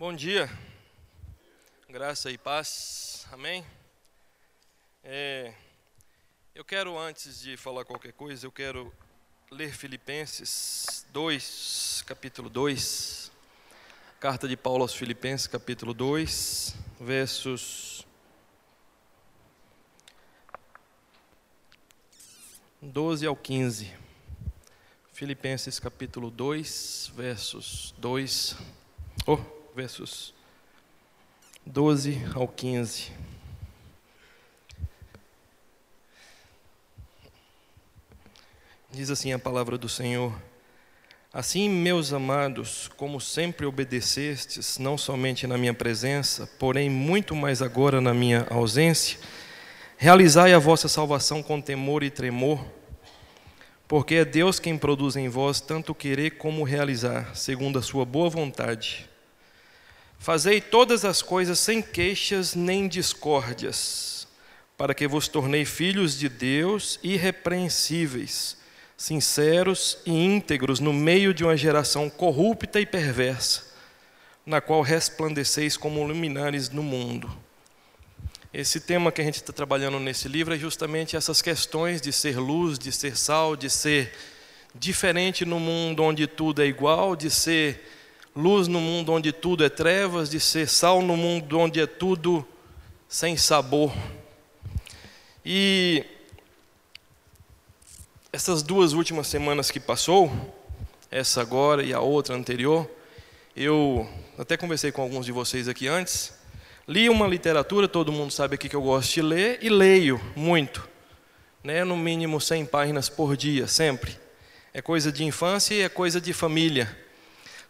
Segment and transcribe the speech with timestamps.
[0.00, 0.50] Bom dia,
[1.86, 3.62] graça e paz, amém?
[5.04, 5.52] É,
[6.54, 8.90] eu quero, antes de falar qualquer coisa, eu quero
[9.50, 13.30] ler Filipenses 2, capítulo 2,
[14.18, 18.06] carta de Paulo aos Filipenses, capítulo 2, versos
[22.80, 23.94] 12 ao 15.
[25.12, 28.56] Filipenses capítulo 2, versos 2,
[29.26, 30.34] oh, versos
[31.64, 33.10] 12 ao 15.
[38.90, 40.38] Diz assim a palavra do Senhor:
[41.32, 48.02] Assim, meus amados, como sempre obedecestes, não somente na minha presença, porém muito mais agora
[48.02, 49.18] na minha ausência,
[49.96, 52.62] realizai a vossa salvação com temor e tremor
[53.88, 58.30] porque é Deus quem produz em vós tanto querer como realizar, segundo a sua boa
[58.30, 59.09] vontade.
[60.20, 64.28] Fazei todas as coisas sem queixas nem discórdias,
[64.76, 68.58] para que vos tornei filhos de Deus irrepreensíveis,
[68.98, 73.64] sinceros e íntegros no meio de uma geração corrupta e perversa,
[74.44, 77.34] na qual resplandeceis como luminares no mundo.
[78.52, 82.38] Esse tema que a gente está trabalhando nesse livro é justamente essas questões de ser
[82.38, 84.12] luz, de ser sal, de ser
[84.74, 87.82] diferente no mundo onde tudo é igual, de ser
[88.34, 92.46] luz no mundo onde tudo é trevas, de ser sal no mundo onde é tudo
[93.08, 93.92] sem sabor.
[95.44, 96.04] E
[98.32, 100.30] essas duas últimas semanas que passou,
[101.10, 102.88] essa agora e a outra anterior,
[103.56, 106.40] eu até conversei com alguns de vocês aqui antes,
[106.90, 110.88] Li uma literatura, todo mundo sabe aqui que eu gosto de ler, e leio muito.
[111.62, 111.84] Né?
[111.84, 114.18] No mínimo 100 páginas por dia, sempre.
[114.74, 116.98] É coisa de infância e é coisa de família.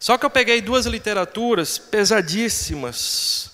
[0.01, 3.51] Só que eu peguei duas literaturas pesadíssimas.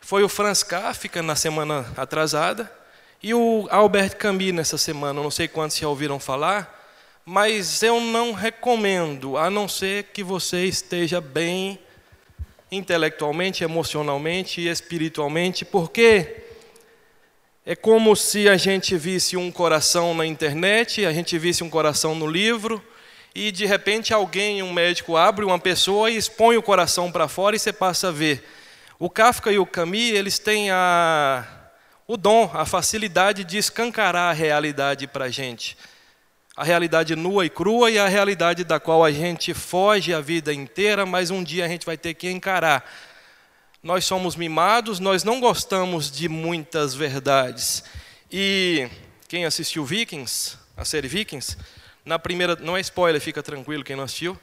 [0.00, 2.72] Foi o Franz Kafka na semana atrasada
[3.20, 5.20] e o Albert Camus nessa semana.
[5.20, 10.66] Não sei quantos já ouviram falar, mas eu não recomendo, a não ser que você
[10.66, 11.80] esteja bem
[12.70, 16.44] intelectualmente, emocionalmente e espiritualmente, porque
[17.66, 22.14] é como se a gente visse um coração na internet, a gente visse um coração
[22.14, 22.80] no livro,
[23.34, 27.56] e de repente alguém, um médico, abre uma pessoa e expõe o coração para fora
[27.56, 28.46] e você passa a ver.
[28.98, 31.46] O Kafka e o Camus, eles têm a,
[32.06, 35.76] o dom, a facilidade de escancarar a realidade para a gente
[36.56, 40.52] a realidade nua e crua e a realidade da qual a gente foge a vida
[40.52, 42.84] inteira, mas um dia a gente vai ter que encarar.
[43.82, 47.82] Nós somos mimados, nós não gostamos de muitas verdades.
[48.30, 48.88] E
[49.28, 51.56] quem assistiu Vikings, a série Vikings,
[52.04, 54.38] na primeira, não é spoiler, fica tranquilo quem não assistiu,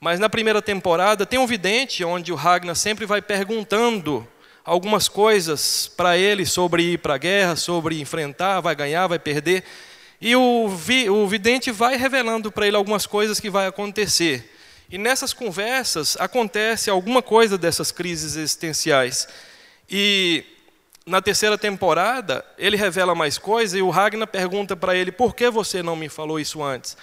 [0.00, 4.26] mas na primeira temporada tem um vidente onde o Ragnar sempre vai perguntando
[4.64, 9.64] algumas coisas para ele sobre ir para a guerra, sobre enfrentar, vai ganhar, vai perder.
[10.20, 14.52] E o, vi, o vidente vai revelando para ele algumas coisas que vai acontecer.
[14.90, 19.26] E nessas conversas acontece alguma coisa dessas crises existenciais.
[19.90, 20.44] E
[21.04, 25.50] na terceira temporada, ele revela mais coisas e o Ragnar pergunta para ele: por que
[25.50, 26.96] você não me falou isso antes?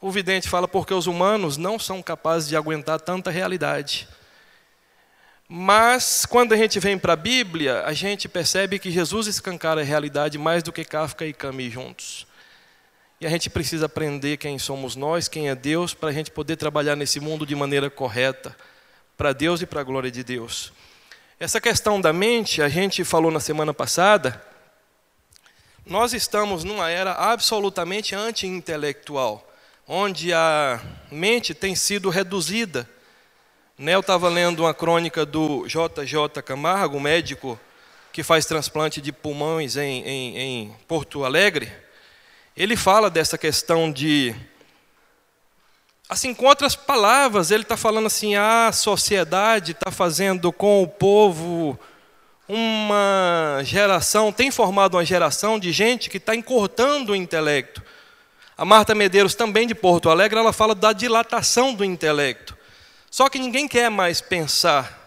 [0.00, 4.08] O vidente fala: porque os humanos não são capazes de aguentar tanta realidade.
[5.48, 9.84] Mas, quando a gente vem para a Bíblia, a gente percebe que Jesus escancara a
[9.84, 12.26] realidade mais do que Kafka e Camus juntos.
[13.20, 16.56] E a gente precisa aprender quem somos nós, quem é Deus, para a gente poder
[16.56, 18.56] trabalhar nesse mundo de maneira correta,
[19.16, 20.72] para Deus e para a glória de Deus.
[21.40, 24.44] Essa questão da mente, a gente falou na semana passada,
[25.86, 29.50] nós estamos numa era absolutamente anti-intelectual,
[29.88, 30.78] onde a
[31.10, 32.86] mente tem sido reduzida.
[33.78, 37.58] Né, eu estava lendo uma crônica do JJ Camargo, médico
[38.12, 41.72] que faz transplante de pulmões em, em, em Porto Alegre
[42.56, 44.34] ele fala dessa questão de.
[46.10, 51.78] Assim, com outras palavras, ele está falando assim: a sociedade está fazendo com o povo
[52.48, 57.80] uma geração, tem formado uma geração de gente que está encurtando o intelecto.
[58.58, 62.58] A Marta Medeiros, também de Porto Alegre, ela fala da dilatação do intelecto.
[63.08, 64.98] Só que ninguém quer mais pensar.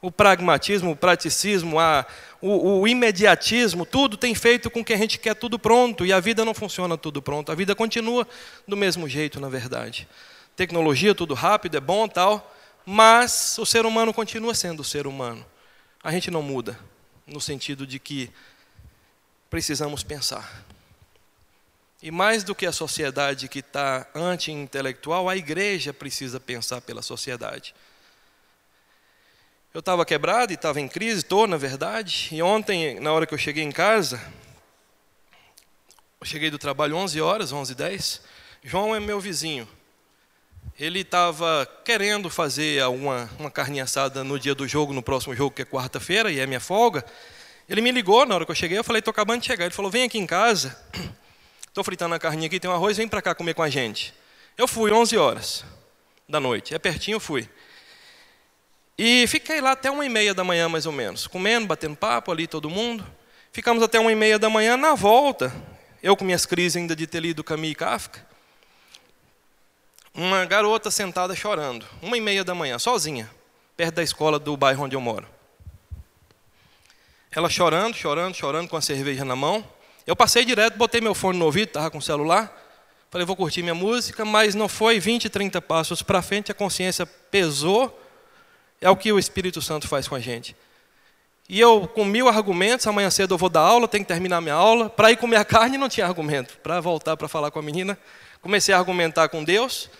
[0.00, 2.06] O pragmatismo, o praticismo, a,
[2.40, 6.20] o, o, imediatismo, tudo tem feito com que a gente quer tudo pronto e a
[6.20, 7.52] vida não funciona tudo pronto.
[7.52, 8.26] A vida continua
[8.66, 10.08] do mesmo jeito, na verdade.
[10.58, 12.52] Tecnologia, tudo rápido, é bom tal,
[12.84, 15.46] mas o ser humano continua sendo o ser humano.
[16.02, 16.76] A gente não muda,
[17.24, 18.28] no sentido de que
[19.48, 20.64] precisamos pensar.
[22.02, 27.72] E mais do que a sociedade que está anti-intelectual, a igreja precisa pensar pela sociedade.
[29.72, 32.30] Eu estava quebrado e estava em crise, estou, na verdade.
[32.32, 34.20] E ontem, na hora que eu cheguei em casa,
[36.20, 38.22] eu cheguei do trabalho 11 horas, 11 e 10.
[38.64, 39.77] João é meu vizinho.
[40.78, 45.50] Ele estava querendo fazer uma, uma carne assada no dia do jogo, no próximo jogo,
[45.50, 47.04] que é quarta-feira, e é minha folga.
[47.68, 49.64] Ele me ligou na hora que eu cheguei, eu falei, estou acabando de chegar.
[49.64, 50.78] Ele falou, vem aqui em casa,
[51.66, 54.14] estou fritando a carninha aqui, tem um arroz, vem para cá comer com a gente.
[54.56, 55.64] Eu fui 11 horas
[56.28, 57.48] da noite, é pertinho, eu fui.
[58.96, 62.30] E fiquei lá até uma e meia da manhã, mais ou menos, comendo, batendo papo
[62.30, 63.04] ali, todo mundo.
[63.52, 65.52] Ficamos até uma e meia da manhã, na volta,
[66.00, 68.27] eu com minhas crises ainda de ter lido Camus e Kafka,
[70.14, 73.30] uma garota sentada chorando, uma e meia da manhã, sozinha,
[73.76, 75.26] perto da escola do bairro onde eu moro.
[77.30, 79.64] Ela chorando, chorando, chorando, com a cerveja na mão.
[80.06, 82.52] Eu passei direto, botei meu fone no ouvido, estava com o celular.
[83.10, 87.06] Falei, vou curtir minha música, mas não foi 20, 30 passos para frente, a consciência
[87.06, 87.98] pesou.
[88.80, 90.56] É o que o Espírito Santo faz com a gente.
[91.48, 94.54] E eu, com mil argumentos, amanhã cedo eu vou dar aula, tenho que terminar minha
[94.54, 94.90] aula.
[94.90, 96.58] Para ir comer a carne não tinha argumento.
[96.58, 97.98] Para voltar para falar com a menina,
[98.40, 99.90] comecei a argumentar com Deus.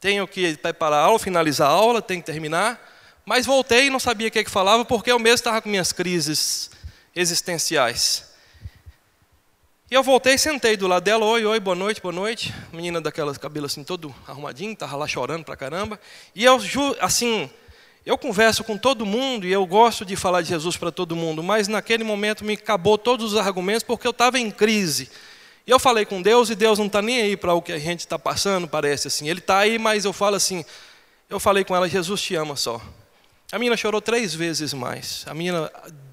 [0.00, 2.80] Tenho que preparar a aula, finalizar a aula, tenho que terminar.
[3.24, 5.68] Mas voltei e não sabia o que, é que falava, porque eu mesmo estava com
[5.68, 6.70] minhas crises
[7.14, 8.32] existenciais.
[9.90, 12.52] E eu voltei, sentei do lado dela, oi, oi, boa noite, boa noite.
[12.72, 16.00] Menina daquelas cabelos assim, todo arrumadinho, estava lá chorando pra caramba.
[16.34, 16.58] E eu,
[16.98, 17.50] assim,
[18.04, 21.42] eu converso com todo mundo e eu gosto de falar de Jesus para todo mundo,
[21.42, 25.10] mas naquele momento me acabou todos os argumentos porque eu estava em crise.
[25.66, 27.78] E eu falei com Deus e Deus não está nem aí para o que a
[27.78, 29.28] gente está passando, parece assim.
[29.28, 30.64] Ele está aí, mas eu falo assim.
[31.30, 32.80] Eu falei com ela, Jesus te ama só.
[33.52, 35.24] A menina chorou três vezes mais.
[35.26, 35.70] A menina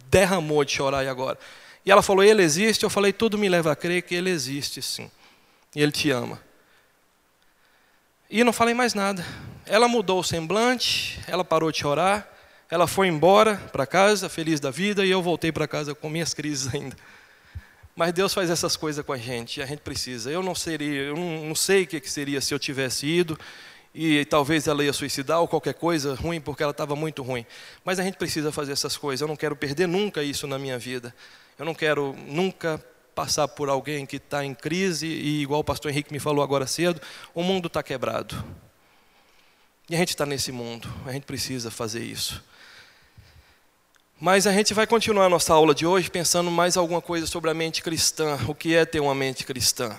[0.09, 1.37] derramou de chorar e agora.
[1.85, 2.83] E ela falou, ele existe.
[2.83, 5.09] Eu falei, tudo me leva a crer que ele existe sim.
[5.75, 6.39] E ele te ama.
[8.29, 9.25] E não falei mais nada.
[9.65, 12.27] Ela mudou o semblante, ela parou de chorar,
[12.69, 16.33] ela foi embora para casa, feliz da vida, e eu voltei para casa com minhas
[16.33, 16.95] crises ainda.
[17.99, 20.31] Mas Deus faz essas coisas com a gente, e a gente precisa.
[20.31, 23.37] Eu não seria, eu não, sei o que seria se eu tivesse ido,
[23.93, 27.45] e talvez ela ia suicidar ou qualquer coisa ruim, porque ela estava muito ruim.
[27.83, 29.19] Mas a gente precisa fazer essas coisas.
[29.19, 31.13] Eu não quero perder nunca isso na minha vida.
[31.57, 32.81] Eu não quero nunca
[33.13, 36.65] passar por alguém que está em crise e, igual o pastor Henrique me falou agora
[36.65, 37.01] cedo,
[37.35, 38.41] o mundo está quebrado.
[39.89, 42.41] E a gente está nesse mundo, a gente precisa fazer isso.
[44.21, 47.49] Mas a gente vai continuar a nossa aula de hoje pensando mais alguma coisa sobre
[47.49, 49.97] a mente cristã, o que é ter uma mente cristã.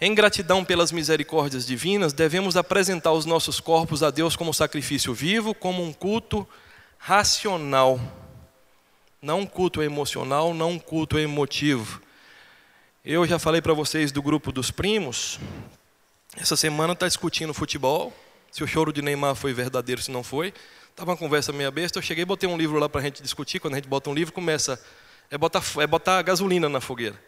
[0.00, 5.52] Em gratidão pelas misericórdias divinas, devemos apresentar os nossos corpos a Deus como sacrifício vivo,
[5.52, 6.46] como um culto
[6.98, 8.00] racional.
[9.20, 12.00] Não um culto emocional, não um culto emotivo.
[13.04, 15.40] Eu já falei para vocês do grupo dos primos.
[16.36, 18.12] Essa semana está discutindo futebol.
[18.52, 20.54] Se o choro de Neymar foi verdadeiro, se não foi.
[20.96, 21.98] Estava uma conversa meia besta.
[21.98, 23.60] Eu cheguei e botei um livro lá para a gente discutir.
[23.60, 24.82] Quando a gente bota um livro, começa.
[25.30, 27.22] É botar, é botar gasolina na fogueira.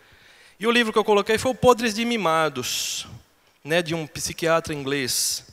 [0.59, 3.07] E o livro que eu coloquei foi o Podres de Mimados,
[3.63, 5.45] né, de um psiquiatra inglês.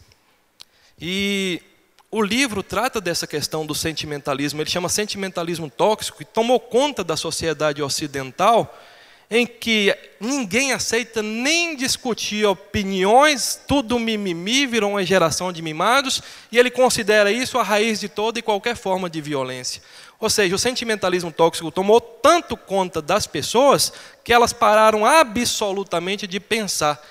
[0.97, 1.61] E
[2.09, 4.61] o livro trata dessa questão do sentimentalismo.
[4.61, 8.81] Ele chama sentimentalismo tóxico e tomou conta da sociedade ocidental
[9.29, 16.57] em que ninguém aceita nem discutir opiniões, tudo mimimi, virou uma geração de mimados, e
[16.57, 19.81] ele considera isso a raiz de toda e qualquer forma de violência.
[20.19, 23.91] Ou seja, o sentimentalismo tóxico tomou tanto conta das pessoas
[24.23, 27.01] que elas pararam absolutamente de pensar.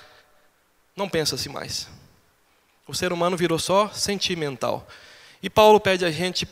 [0.95, 1.87] Não pensa-se mais.
[2.87, 4.87] O ser humano virou só sentimental.
[5.41, 6.47] E Paulo pede a gente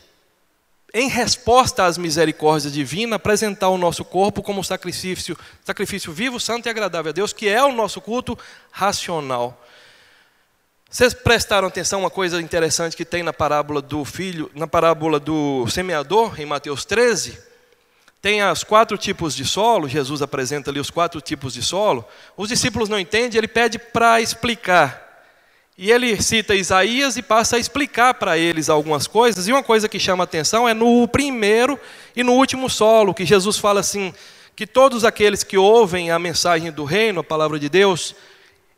[0.93, 6.69] em resposta às misericórdias divinas, apresentar o nosso corpo como sacrifício, sacrifício vivo, santo e
[6.69, 8.37] agradável a Deus, que é o nosso culto
[8.71, 9.59] racional.
[10.87, 15.67] Vocês prestaram atenção uma coisa interessante que tem na parábola do filho, na parábola do
[15.67, 17.39] semeador, em Mateus 13?
[18.21, 22.05] Tem os quatro tipos de solo, Jesus apresenta ali os quatro tipos de solo.
[22.37, 25.02] Os discípulos não entendem, ele pede para explicar.
[25.75, 29.47] E ele cita Isaías e passa a explicar para eles algumas coisas.
[29.47, 31.79] E uma coisa que chama atenção é no primeiro
[32.15, 34.13] e no último solo, que Jesus fala assim:
[34.55, 38.15] que todos aqueles que ouvem a mensagem do reino, a palavra de Deus,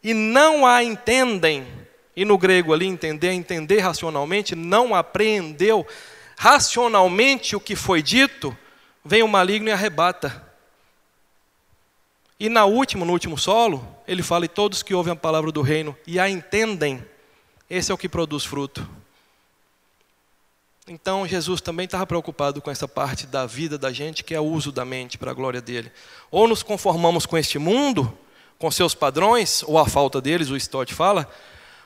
[0.02, 1.68] e não a entendem,
[2.16, 5.86] e no grego ali entender, entender racionalmente, não apreendeu
[6.38, 8.58] racionalmente o que foi dito,
[9.04, 10.45] vem o maligno e arrebata.
[12.40, 15.62] E na última, no último solo, ele fala: e todos que ouvem a palavra do
[15.62, 17.04] reino e a entendem,
[17.70, 18.88] esse é o que produz fruto.
[20.88, 24.44] Então Jesus também estava preocupado com essa parte da vida da gente, que é o
[24.44, 25.92] uso da mente para a glória dele.
[26.30, 28.16] Ou nos conformamos com este mundo,
[28.60, 31.28] com seus padrões, ou a falta deles, o Stott fala,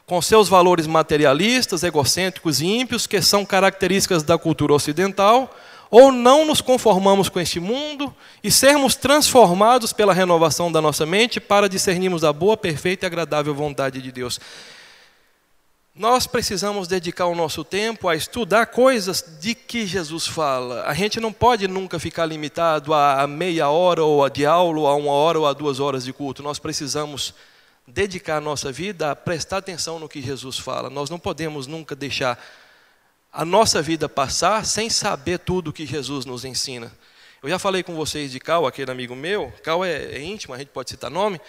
[0.05, 5.55] com seus valores materialistas, egocêntricos e ímpios, que são características da cultura ocidental,
[5.91, 11.39] ou não nos conformamos com este mundo e sermos transformados pela renovação da nossa mente
[11.39, 14.39] para discernirmos a boa, perfeita e agradável vontade de Deus.
[15.96, 20.86] Nós precisamos dedicar o nosso tempo a estudar coisas de que Jesus fala.
[20.86, 24.88] A gente não pode nunca ficar limitado a meia hora ou a de aula, ou
[24.88, 26.41] a uma hora ou a duas horas de culto.
[26.41, 27.34] Nós precisamos
[27.86, 30.89] dedicar a nossa vida a prestar atenção no que Jesus fala.
[30.89, 32.39] Nós não podemos nunca deixar
[33.31, 36.91] a nossa vida passar sem saber tudo que Jesus nos ensina.
[37.41, 39.53] Eu já falei com vocês de Cal, aquele amigo meu.
[39.63, 41.39] Cal é, é íntimo, a gente pode citar nome.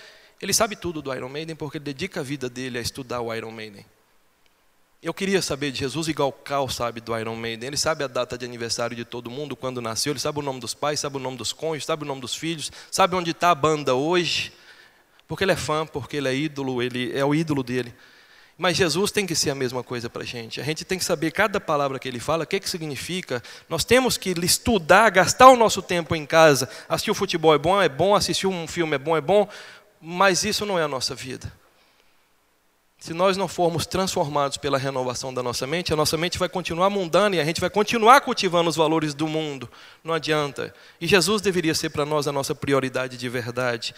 [0.41, 3.35] Ele sabe tudo do Iron Maiden porque ele dedica a vida dele a estudar o
[3.35, 3.85] Iron Maiden.
[5.03, 7.69] Eu queria saber de Jesus igual Cal sabe do Iron Maiden.
[7.69, 10.61] Ele sabe a data de aniversário de todo mundo, quando nasceu, ele sabe o nome
[10.61, 13.51] dos pais, sabe o nome dos cônjuges, sabe o nome dos filhos, sabe onde está
[13.51, 14.53] a banda hoje,
[15.27, 17.95] porque ele é fã, porque ele é ídolo, ele é o ídolo dele.
[18.61, 20.61] Mas Jesus tem que ser a mesma coisa para a gente.
[20.61, 23.43] A gente tem que saber cada palavra que ele fala, o que, que significa.
[23.71, 26.69] Nós temos que estudar, gastar o nosso tempo em casa.
[26.87, 29.49] Assistir o futebol é bom, é bom, assistir um filme é bom, é bom,
[29.99, 31.51] mas isso não é a nossa vida.
[32.99, 36.91] Se nós não formos transformados pela renovação da nossa mente, a nossa mente vai continuar
[36.91, 39.71] mundana e a gente vai continuar cultivando os valores do mundo.
[40.05, 40.75] Não adianta.
[41.01, 43.95] E Jesus deveria ser para nós a nossa prioridade de verdade.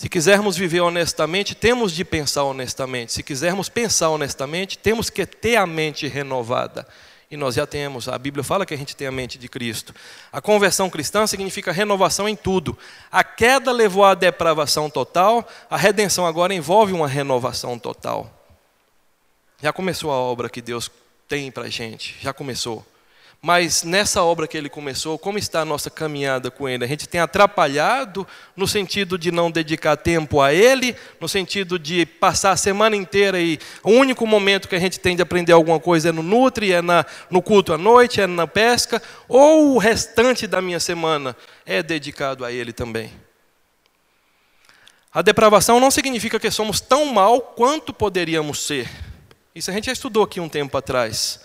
[0.00, 3.12] Se quisermos viver honestamente, temos de pensar honestamente.
[3.12, 6.88] Se quisermos pensar honestamente, temos que ter a mente renovada.
[7.30, 9.94] E nós já temos, a Bíblia fala que a gente tem a mente de Cristo.
[10.32, 12.78] A conversão cristã significa renovação em tudo.
[13.12, 18.32] A queda levou à depravação total, a redenção agora envolve uma renovação total.
[19.62, 20.90] Já começou a obra que Deus
[21.28, 22.86] tem para a gente, já começou.
[23.42, 26.84] Mas nessa obra que ele começou, como está a nossa caminhada com ele?
[26.84, 32.04] A gente tem atrapalhado no sentido de não dedicar tempo a ele, no sentido de
[32.04, 35.80] passar a semana inteira e o único momento que a gente tem de aprender alguma
[35.80, 39.78] coisa é no Nutri, é na, no culto à noite, é na pesca, ou o
[39.78, 43.10] restante da minha semana é dedicado a ele também.
[45.10, 48.86] A depravação não significa que somos tão mal quanto poderíamos ser.
[49.54, 51.40] Isso a gente já estudou aqui um tempo atrás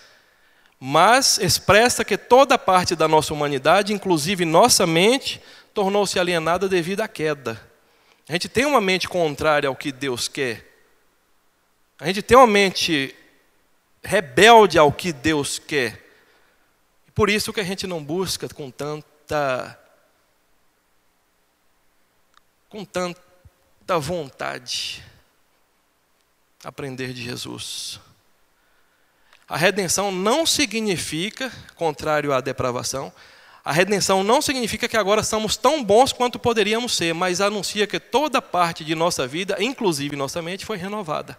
[0.78, 5.40] mas expressa que toda parte da nossa humanidade, inclusive nossa mente,
[5.72, 7.60] tornou-se alienada devido à queda.
[8.28, 10.64] A gente tem uma mente contrária ao que Deus quer.
[11.98, 13.14] A gente tem uma mente
[14.02, 16.02] rebelde ao que Deus quer.
[17.14, 19.78] Por isso que a gente não busca com tanta
[22.68, 25.02] com tanta vontade
[26.62, 28.00] aprender de Jesus.
[29.48, 33.12] A redenção não significa, contrário à depravação,
[33.64, 37.98] a redenção não significa que agora somos tão bons quanto poderíamos ser, mas anuncia que
[37.98, 41.36] toda parte de nossa vida, inclusive nossa mente, foi renovada.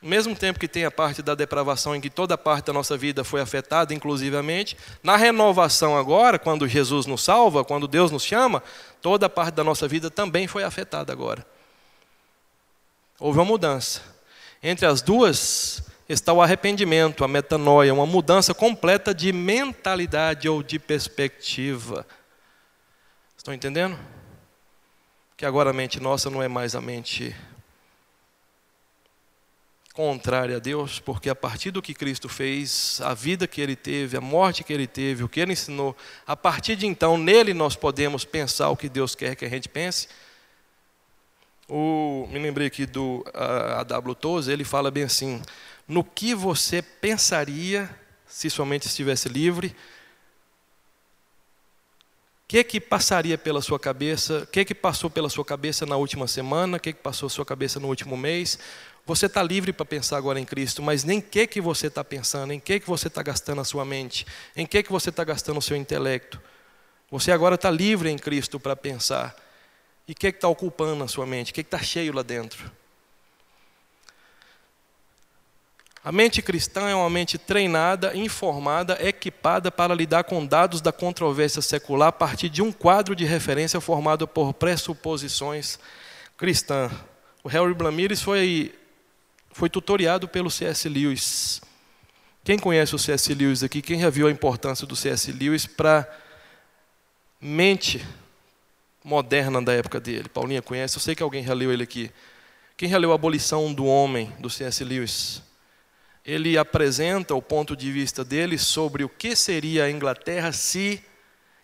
[0.00, 3.24] Mesmo tempo que tem a parte da depravação, em que toda parte da nossa vida
[3.24, 8.62] foi afetada, inclusivamente, na renovação agora, quando Jesus nos salva, quando Deus nos chama,
[9.02, 11.44] toda parte da nossa vida também foi afetada agora.
[13.18, 14.02] Houve uma mudança.
[14.62, 20.78] Entre as duas está o arrependimento, a metanoia, uma mudança completa de mentalidade ou de
[20.78, 22.06] perspectiva.
[23.36, 23.98] Estão entendendo?
[25.36, 27.36] Que agora a mente nossa não é mais a mente
[29.98, 34.16] contrária a Deus, porque a partir do que Cristo fez, a vida que ele teve,
[34.16, 37.74] a morte que ele teve, o que ele ensinou, a partir de então nele nós
[37.74, 40.06] podemos pensar o que Deus quer que a gente pense.
[41.68, 44.14] O, me lembrei aqui do A.W.
[44.14, 45.42] Tozer, ele fala bem assim:
[45.88, 47.88] no que você pensaria
[48.26, 49.74] se sua mente estivesse livre.
[52.44, 54.40] O que que passaria pela sua cabeça?
[54.40, 56.76] O que que passou pela sua cabeça na última semana?
[56.76, 58.58] O que que passou pela sua cabeça no último mês?
[59.06, 62.52] Você está livre para pensar agora em Cristo, mas nem que que você está pensando,
[62.52, 65.56] em que que você está gastando a sua mente, em que que você está gastando
[65.56, 66.38] o seu intelecto.
[67.10, 69.34] Você agora está livre em Cristo para pensar.
[70.06, 71.50] E o que está ocupando a sua mente?
[71.50, 72.70] O que está cheio lá dentro?
[76.08, 81.60] A mente cristã é uma mente treinada, informada, equipada para lidar com dados da controvérsia
[81.60, 85.78] secular a partir de um quadro de referência formado por pressuposições
[86.34, 86.90] cristãs.
[87.44, 88.74] O Harry Blamires foi,
[89.52, 90.88] foi tutoriado pelo C.S.
[90.88, 91.60] Lewis.
[92.42, 93.34] Quem conhece o C.S.
[93.34, 93.82] Lewis aqui?
[93.82, 95.30] Quem já viu a importância do C.S.
[95.30, 96.08] Lewis para
[97.38, 98.02] mente
[99.04, 100.30] moderna da época dele?
[100.30, 100.96] Paulinha conhece?
[100.96, 102.10] Eu sei que alguém já leu ele aqui.
[102.78, 104.82] Quem já leu a Abolição do Homem, do C.S.
[104.82, 105.46] Lewis?
[106.28, 111.02] Ele apresenta o ponto de vista dele sobre o que seria a Inglaterra se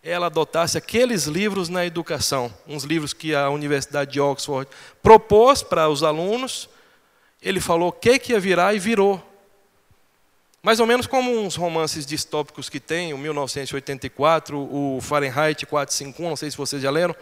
[0.03, 4.67] ela adotasse aqueles livros na educação, uns livros que a Universidade de Oxford
[5.03, 6.71] propôs para os alunos.
[7.43, 9.23] ele falou o que, que ia virar e virou.
[10.63, 16.37] Mais ou menos como uns romances distópicos que tem, o 1984, o Fahrenheit 451, não
[16.37, 17.15] sei se vocês já leram.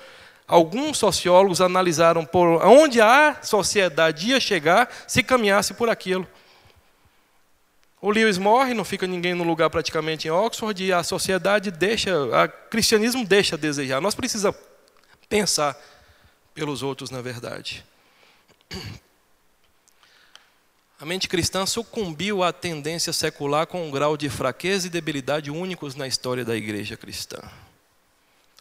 [0.47, 6.25] Alguns sociólogos analisaram por onde a sociedade ia chegar se caminhasse por aquilo.
[8.03, 12.13] O Lewis morre, não fica ninguém no lugar praticamente em Oxford, e a sociedade deixa,
[12.21, 14.01] o cristianismo deixa a desejar.
[14.01, 14.59] Nós precisamos
[15.29, 15.81] pensar
[16.53, 17.87] pelos outros, na verdade.
[20.99, 25.95] A mente cristã sucumbiu à tendência secular com um grau de fraqueza e debilidade únicos
[25.95, 27.39] na história da igreja cristã.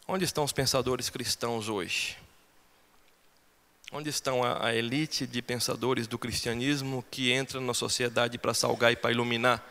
[0.08, 2.16] Onde estão os pensadores cristãos hoje?
[3.92, 8.94] Onde estão a, a elite de pensadores do cristianismo que entra na sociedade para salgar
[8.94, 9.62] e para iluminar?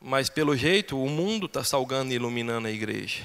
[0.00, 3.22] Mas, pelo jeito, o mundo está salgando e iluminando a igreja.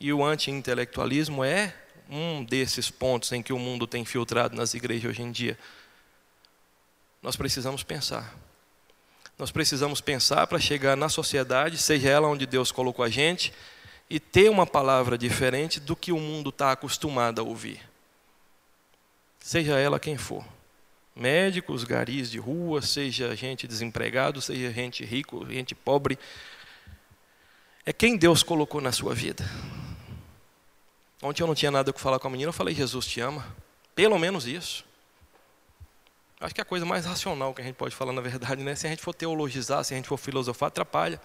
[0.00, 1.74] E o anti-intelectualismo é
[2.10, 5.56] um desses pontos em que o mundo tem filtrado nas igrejas hoje em dia.
[7.22, 8.34] Nós precisamos pensar.
[9.38, 13.52] Nós precisamos pensar para chegar na sociedade, seja ela onde Deus colocou a gente,
[14.08, 17.95] e ter uma palavra diferente do que o mundo está acostumado a ouvir.
[19.46, 20.44] Seja ela quem for.
[21.14, 26.18] Médicos, garis de rua, seja gente desempregado, seja gente rico, gente pobre.
[27.84, 29.48] É quem Deus colocou na sua vida.
[31.22, 33.46] Ontem eu não tinha nada que falar com a menina, eu falei, Jesus te ama.
[33.94, 34.84] Pelo menos isso.
[36.40, 38.74] Acho que é a coisa mais racional que a gente pode falar, na verdade, né?
[38.74, 41.20] Se a gente for teologizar, se a gente for filosofar, atrapalha.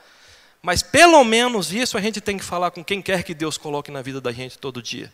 [0.61, 3.89] Mas pelo menos isso a gente tem que falar com quem quer que Deus coloque
[3.89, 5.11] na vida da gente todo dia.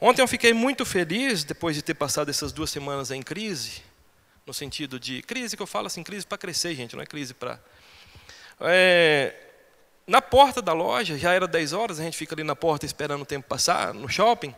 [0.00, 3.82] Ontem eu fiquei muito feliz, depois de ter passado essas duas semanas em crise,
[4.46, 7.32] no sentido de crise que eu falo assim, crise para crescer, gente, não é crise
[7.32, 7.60] para.
[8.60, 9.34] É,
[10.06, 13.22] na porta da loja, já era 10 horas, a gente fica ali na porta esperando
[13.22, 14.54] o tempo passar, no shopping.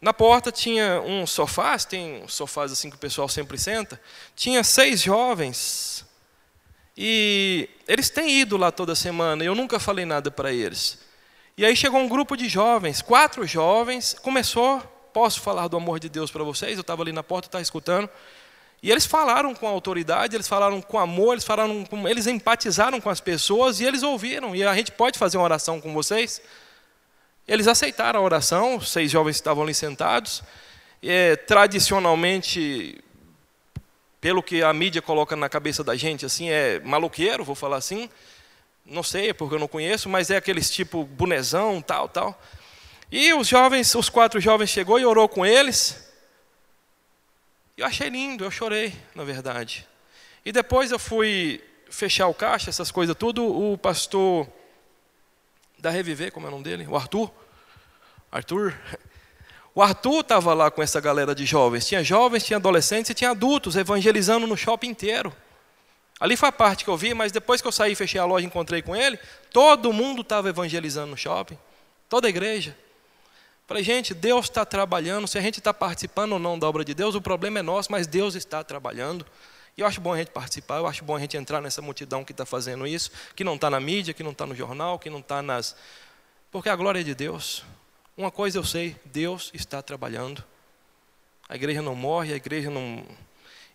[0.00, 4.00] Na porta tinha um sofás, tem sofás assim que o pessoal sempre senta.
[4.34, 6.04] Tinha seis jovens.
[6.96, 11.03] E eles têm ido lá toda semana, eu nunca falei nada para eles.
[11.56, 14.80] E aí chegou um grupo de jovens, quatro jovens, começou,
[15.12, 16.72] posso falar do amor de Deus para vocês?
[16.72, 18.10] Eu estava ali na porta, estava escutando.
[18.82, 23.08] E eles falaram com autoridade, eles falaram com amor, eles falaram com, eles empatizaram com
[23.08, 24.54] as pessoas e eles ouviram.
[24.54, 26.42] E a gente pode fazer uma oração com vocês?
[27.46, 30.42] Eles aceitaram a oração, seis jovens estavam ali sentados.
[31.00, 33.00] É, tradicionalmente,
[34.20, 38.10] pelo que a mídia coloca na cabeça da gente, assim, é maloqueiro, vou falar assim.
[38.84, 42.40] Não sei, porque eu não conheço, mas é aqueles tipo bonezão, tal, tal.
[43.10, 46.12] E os jovens, os quatro jovens chegou e orou com eles.
[47.76, 49.86] Eu achei lindo, eu chorei, na verdade.
[50.44, 54.46] E depois eu fui fechar o caixa, essas coisas tudo, o pastor
[55.78, 56.86] da Reviver, como é o nome dele?
[56.86, 57.30] O Arthur.
[58.30, 58.74] Arthur.
[59.74, 61.86] O Arthur estava lá com essa galera de jovens.
[61.86, 65.34] Tinha jovens, tinha adolescentes e tinha adultos evangelizando no shopping inteiro.
[66.20, 68.46] Ali foi a parte que eu vi, mas depois que eu saí, fechei a loja,
[68.46, 69.18] encontrei com ele,
[69.52, 71.58] todo mundo estava evangelizando no shopping.
[72.08, 72.76] Toda a igreja.
[73.66, 76.94] Falei, gente, Deus está trabalhando, se a gente está participando ou não da obra de
[76.94, 79.26] Deus, o problema é nosso, mas Deus está trabalhando.
[79.76, 82.24] E eu acho bom a gente participar, eu acho bom a gente entrar nessa multidão
[82.24, 85.10] que está fazendo isso, que não está na mídia, que não está no jornal, que
[85.10, 85.74] não está nas.
[86.50, 87.64] Porque a glória é de Deus.
[88.16, 90.44] Uma coisa eu sei, Deus está trabalhando.
[91.48, 93.04] A igreja não morre, a igreja não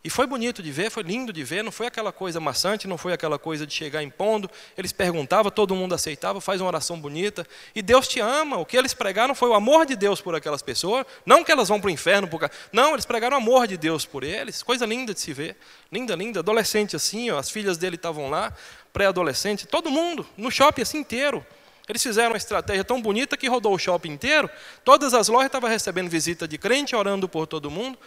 [0.02, 2.98] e foi bonito de ver, foi lindo de ver, não foi aquela coisa maçante, não
[2.98, 4.50] foi aquela coisa de chegar impondo.
[4.78, 7.46] Eles perguntavam, todo mundo aceitava, faz uma oração bonita.
[7.76, 8.56] E Deus te ama.
[8.58, 11.06] O que eles pregaram foi o amor de Deus por aquelas pessoas.
[11.26, 12.30] Não que elas vão para o inferno.
[12.30, 12.50] Por...
[12.72, 14.64] Não, eles pregaram o amor de Deus por eles.
[14.64, 15.58] Coisa linda de se ver.
[15.92, 16.40] Linda, linda.
[16.40, 18.54] Adolescente assim, ó, as filhas dele estavam lá,
[18.94, 21.46] pré-adolescente, todo mundo, no shopping assim inteiro.
[21.90, 24.50] Eles fizeram uma estratégia tão bonita que rodou o shopping inteiro.
[24.86, 28.00] Todas as lojas estavam recebendo visita de crente, orando por todo mundo.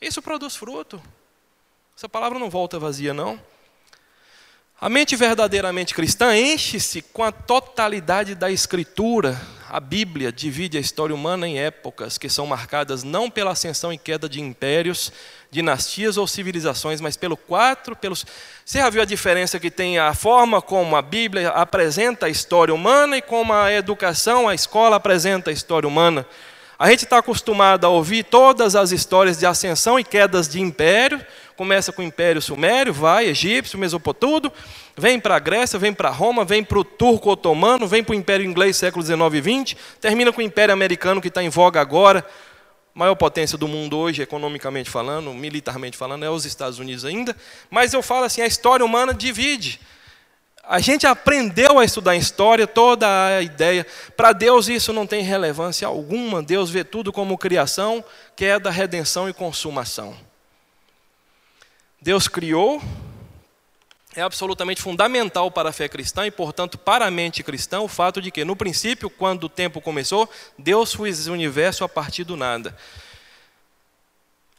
[0.00, 1.02] Isso produz fruto.
[1.96, 3.40] Essa palavra não volta vazia, não.
[4.78, 9.40] A mente verdadeiramente cristã enche-se com a totalidade da Escritura.
[9.70, 13.96] A Bíblia divide a história humana em épocas que são marcadas não pela ascensão e
[13.96, 15.10] queda de impérios,
[15.50, 18.26] dinastias ou civilizações, mas pelo quatro, pelos.
[18.66, 22.74] Você já viu a diferença que tem a forma como a Bíblia apresenta a história
[22.74, 26.26] humana e como a educação, a escola apresenta a história humana?
[26.78, 31.24] A gente está acostumado a ouvir todas as histórias de ascensão e quedas de império.
[31.56, 34.52] Começa com o Império Sumério, vai, Egípcio, Mesopotâmio,
[34.94, 38.14] vem para a Grécia, vem para Roma, vem para o Turco Otomano, vem para o
[38.14, 41.80] Império Inglês século XIX e XX, termina com o Império Americano que está em voga
[41.80, 42.26] agora.
[42.92, 47.34] Maior potência do mundo hoje, economicamente falando, militarmente falando, é os Estados Unidos ainda.
[47.70, 49.80] Mas eu falo assim, a história humana divide.
[50.68, 53.86] A gente aprendeu a estudar história, toda a ideia.
[54.16, 56.42] Para Deus isso não tem relevância alguma.
[56.42, 60.16] Deus vê tudo como criação, queda, redenção e consumação.
[62.02, 62.82] Deus criou,
[64.16, 68.20] é absolutamente fundamental para a fé cristã e, portanto, para a mente cristã, o fato
[68.20, 72.36] de que, no princípio, quando o tempo começou, Deus fez o universo a partir do
[72.36, 72.76] nada.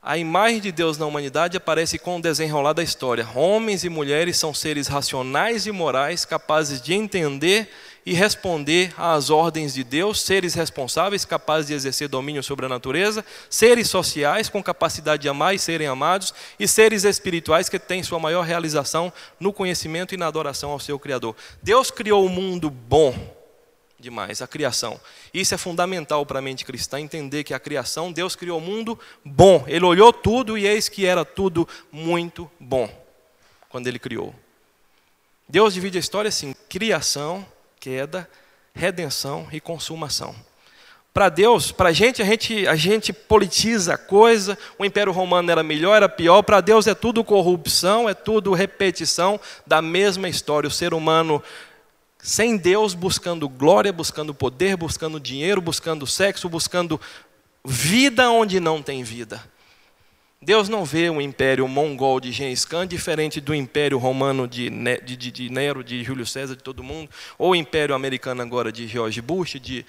[0.10, 3.28] A imagem de Deus na humanidade aparece com o desenrolar da história.
[3.36, 7.70] Homens e mulheres são seres racionais e morais, capazes de entender
[8.06, 13.26] e responder às ordens de Deus, seres responsáveis, capazes de exercer domínio sobre a natureza,
[13.50, 18.17] seres sociais com capacidade de amar e serem amados, e seres espirituais que têm sua
[18.17, 21.36] maior realização no conhecimento e na adoração ao seu Criador.
[21.62, 23.37] Deus criou o um mundo bom
[24.00, 25.00] demais, a criação.
[25.34, 29.00] Isso é fundamental para a mente cristã, entender que a criação, Deus criou o mundo
[29.24, 29.64] bom.
[29.68, 32.90] Ele olhou tudo e eis que era tudo muito bom
[33.70, 34.34] quando ele criou.
[35.50, 37.46] Deus divide a história assim: criação,
[37.80, 38.30] queda,
[38.74, 40.36] redenção e consumação.
[41.18, 45.50] Para Deus, para a gente, a gente, a gente politiza a coisa, o Império Romano
[45.50, 50.68] era melhor, era pior, para Deus é tudo corrupção, é tudo repetição da mesma história.
[50.68, 51.42] O ser humano
[52.28, 57.00] sem Deus buscando glória, buscando poder, buscando dinheiro, buscando sexo, buscando
[57.63, 59.42] vida onde não tem vida.
[60.42, 64.70] Deus não vê o império mongol de Gengis Khan diferente do império romano de,
[65.06, 68.74] de, de, de Nero, de Júlio César, de todo mundo, ou o império americano agora
[68.74, 69.86] de George Bush, de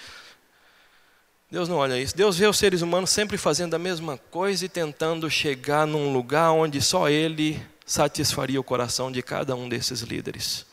[1.51, 2.17] Deus não olha isso.
[2.17, 6.53] Deus vê os seres humanos sempre fazendo a mesma coisa e tentando chegar num lugar
[6.53, 10.68] onde só Ele satisfaria o coração de cada um desses líderes.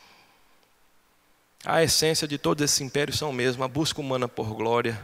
[1.66, 4.98] A essência de todos esses impérios são mesmo, a busca humana por glória.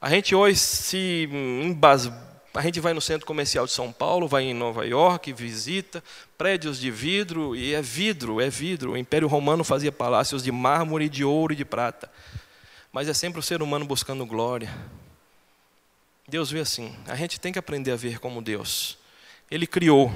[0.00, 1.28] A gente hoje se
[1.62, 6.02] embasbou a gente vai no centro comercial de São Paulo, vai em Nova York, visita
[6.36, 8.92] prédios de vidro, e é vidro, é vidro.
[8.92, 12.10] O Império Romano fazia palácios de mármore, de ouro e de prata.
[12.92, 14.68] Mas é sempre o ser humano buscando glória.
[16.26, 16.96] Deus vê assim.
[17.06, 18.98] A gente tem que aprender a ver como Deus.
[19.48, 20.12] Ele criou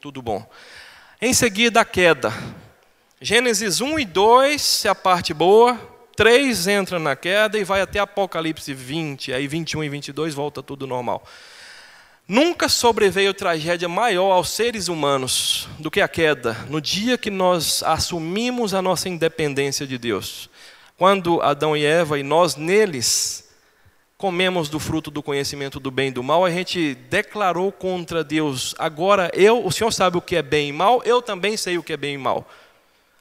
[0.00, 0.44] tudo bom.
[1.20, 2.32] Em seguida, a queda.
[3.18, 5.80] Gênesis 1 e 2 é a parte boa.
[6.14, 9.32] 3 entra na queda e vai até Apocalipse 20.
[9.32, 11.26] Aí 21 e 22 volta tudo normal.
[12.28, 17.82] Nunca sobreveio tragédia maior aos seres humanos do que a queda, no dia que nós
[17.84, 20.50] assumimos a nossa independência de Deus.
[20.98, 23.48] Quando Adão e Eva e nós neles
[24.18, 28.74] comemos do fruto do conhecimento do bem e do mal, a gente declarou contra Deus:
[28.78, 31.82] agora eu, o Senhor sabe o que é bem e mal, eu também sei o
[31.82, 32.46] que é bem e mal.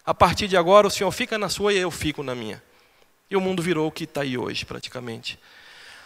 [0.06, 2.62] A partir de agora, o Senhor fica na sua e eu fico na minha.
[3.30, 5.40] E o mundo virou o que está aí hoje, praticamente.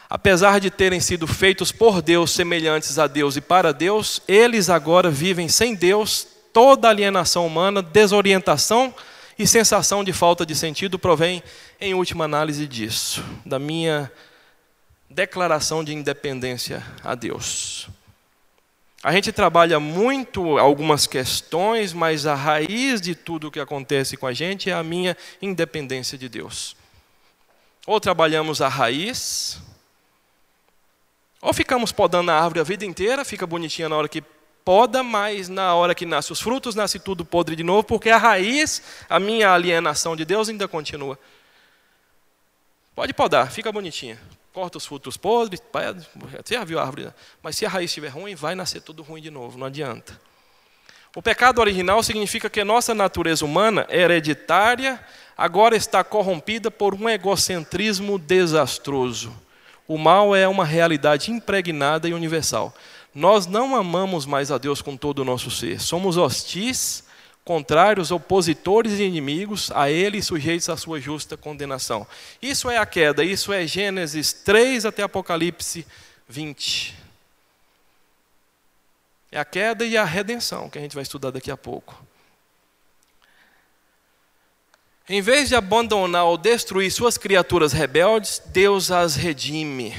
[0.10, 5.12] Apesar de terem sido feitos por Deus, semelhantes a Deus e para Deus, eles agora
[5.12, 8.94] vivem sem Deus, toda alienação humana, desorientação
[9.38, 11.44] e sensação de falta de sentido provém,
[11.80, 14.12] em última análise, disso, da minha
[15.10, 17.88] declaração de independência a Deus.
[19.02, 24.28] A gente trabalha muito algumas questões, mas a raiz de tudo o que acontece com
[24.28, 26.76] a gente é a minha independência de Deus.
[27.88, 29.62] Ou trabalhamos a raiz,
[31.42, 34.22] ou ficamos podando a árvore a vida inteira, fica bonitinha na hora que
[34.66, 38.18] poda, mas na hora que nasce os frutos, nasce tudo podre de novo, porque a
[38.18, 41.18] raiz, a minha alienação de Deus ainda continua.
[42.94, 44.20] Pode podar, fica bonitinha.
[44.54, 45.62] Corta os frutos podres,
[46.46, 47.14] você já viu a árvore, né?
[47.42, 50.20] mas se a raiz estiver ruim, vai nascer tudo ruim de novo, não adianta.
[51.16, 55.00] O pecado original significa que nossa natureza humana, hereditária,
[55.36, 59.36] agora está corrompida por um egocentrismo desastroso.
[59.88, 62.74] O mal é uma realidade impregnada e universal.
[63.14, 65.82] Nós não amamos mais a Deus com todo o nosso ser.
[65.82, 67.04] Somos hostis,
[67.44, 72.06] contrários, opositores e inimigos a Ele sujeitos à sua justa condenação.
[72.42, 75.86] Isso é a queda, isso é Gênesis 3 até Apocalipse
[76.28, 76.96] 20.
[79.32, 82.04] É a queda e a redenção que a gente vai estudar daqui a pouco.
[85.08, 89.96] Em vez de abandonar ou destruir suas criaturas rebeldes, Deus as redime.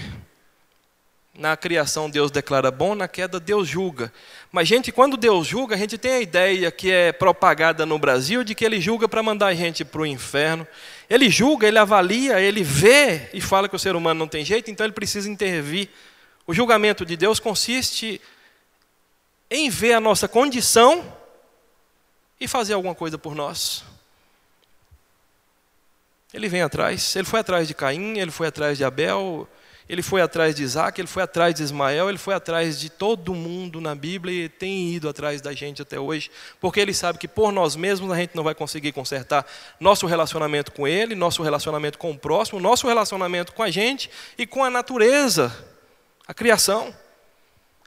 [1.34, 4.12] Na criação Deus declara bom, na queda Deus julga.
[4.52, 8.42] Mas gente, quando Deus julga, a gente tem a ideia que é propagada no Brasil
[8.42, 10.66] de que ele julga para mandar a gente para o inferno.
[11.08, 14.68] Ele julga, ele avalia, ele vê e fala que o ser humano não tem jeito,
[14.68, 15.88] então ele precisa intervir.
[16.46, 18.20] O julgamento de Deus consiste
[19.48, 21.16] em ver a nossa condição
[22.40, 23.84] e fazer alguma coisa por nós.
[26.34, 27.14] Ele vem atrás.
[27.14, 29.48] Ele foi atrás de Caim, ele foi atrás de Abel,
[29.90, 33.34] ele foi atrás de Isaac, ele foi atrás de Ismael, ele foi atrás de todo
[33.34, 37.26] mundo na Bíblia e tem ido atrás da gente até hoje, porque ele sabe que
[37.26, 39.44] por nós mesmos a gente não vai conseguir consertar
[39.80, 44.46] nosso relacionamento com ele, nosso relacionamento com o próximo, nosso relacionamento com a gente e
[44.46, 45.52] com a natureza,
[46.24, 46.94] a criação.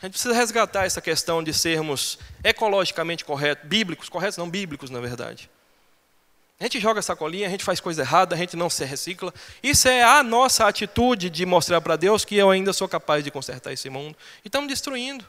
[0.02, 5.00] A gente precisa resgatar essa questão de sermos ecologicamente corretos, bíblicos, corretos não bíblicos, na
[5.00, 5.50] verdade.
[6.60, 9.34] A gente joga sacolinha, a gente faz coisa errada, a gente não se recicla.
[9.62, 13.32] Isso é a nossa atitude de mostrar para Deus que eu ainda sou capaz de
[13.32, 14.16] consertar esse mundo.
[14.44, 15.26] E estamos destruindo.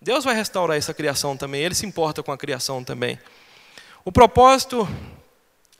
[0.00, 3.18] Deus vai restaurar essa criação também, Ele se importa com a criação também.
[4.04, 4.88] O propósito,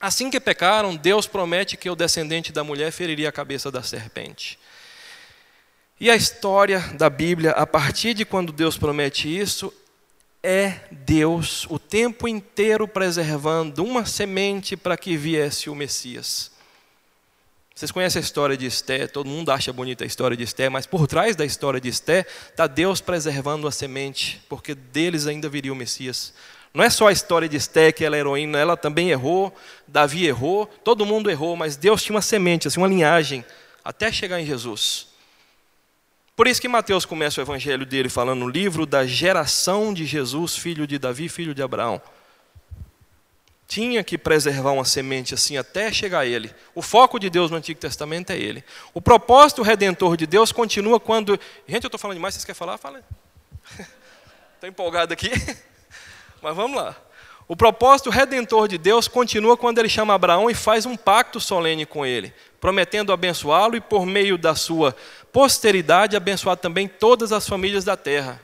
[0.01, 4.59] assim que pecaram, Deus promete que o descendente da mulher feriria a cabeça da serpente.
[6.01, 9.73] E a história da Bíblia, a partir de quando Deus promete isso,
[10.43, 16.51] é Deus o tempo inteiro preservando uma semente para que viesse o Messias.
[17.75, 20.85] Vocês conhecem a história de Esté, todo mundo acha bonita a história de Esté, mas
[20.85, 25.73] por trás da história de Esté está Deus preservando a semente, porque deles ainda viria
[25.73, 26.35] o Messias.
[26.75, 29.55] Não é só a história de Esté, que ela é heroína, ela também errou,
[29.87, 33.45] Davi errou, todo mundo errou, mas Deus tinha uma semente, assim, uma linhagem,
[33.85, 35.12] até chegar em Jesus.
[36.35, 40.57] Por isso que Mateus começa o evangelho dele falando no livro da geração de Jesus,
[40.57, 42.01] filho de Davi, filho de Abraão.
[43.67, 46.55] Tinha que preservar uma semente assim até chegar a ele.
[46.75, 48.65] O foco de Deus no Antigo Testamento é ele.
[48.95, 51.39] O propósito redentor de Deus continua quando.
[51.67, 52.79] Gente, eu estou falando demais, vocês querem falar?
[52.79, 53.03] Fala.
[54.55, 55.31] Estou empolgado aqui.
[56.43, 56.97] Mas vamos lá.
[57.49, 61.85] O propósito redentor de Deus continua quando ele chama Abraão e faz um pacto solene
[61.85, 64.97] com ele, prometendo abençoá-lo e, por meio da sua
[65.33, 68.41] posteridade, abençoar também todas as famílias da terra.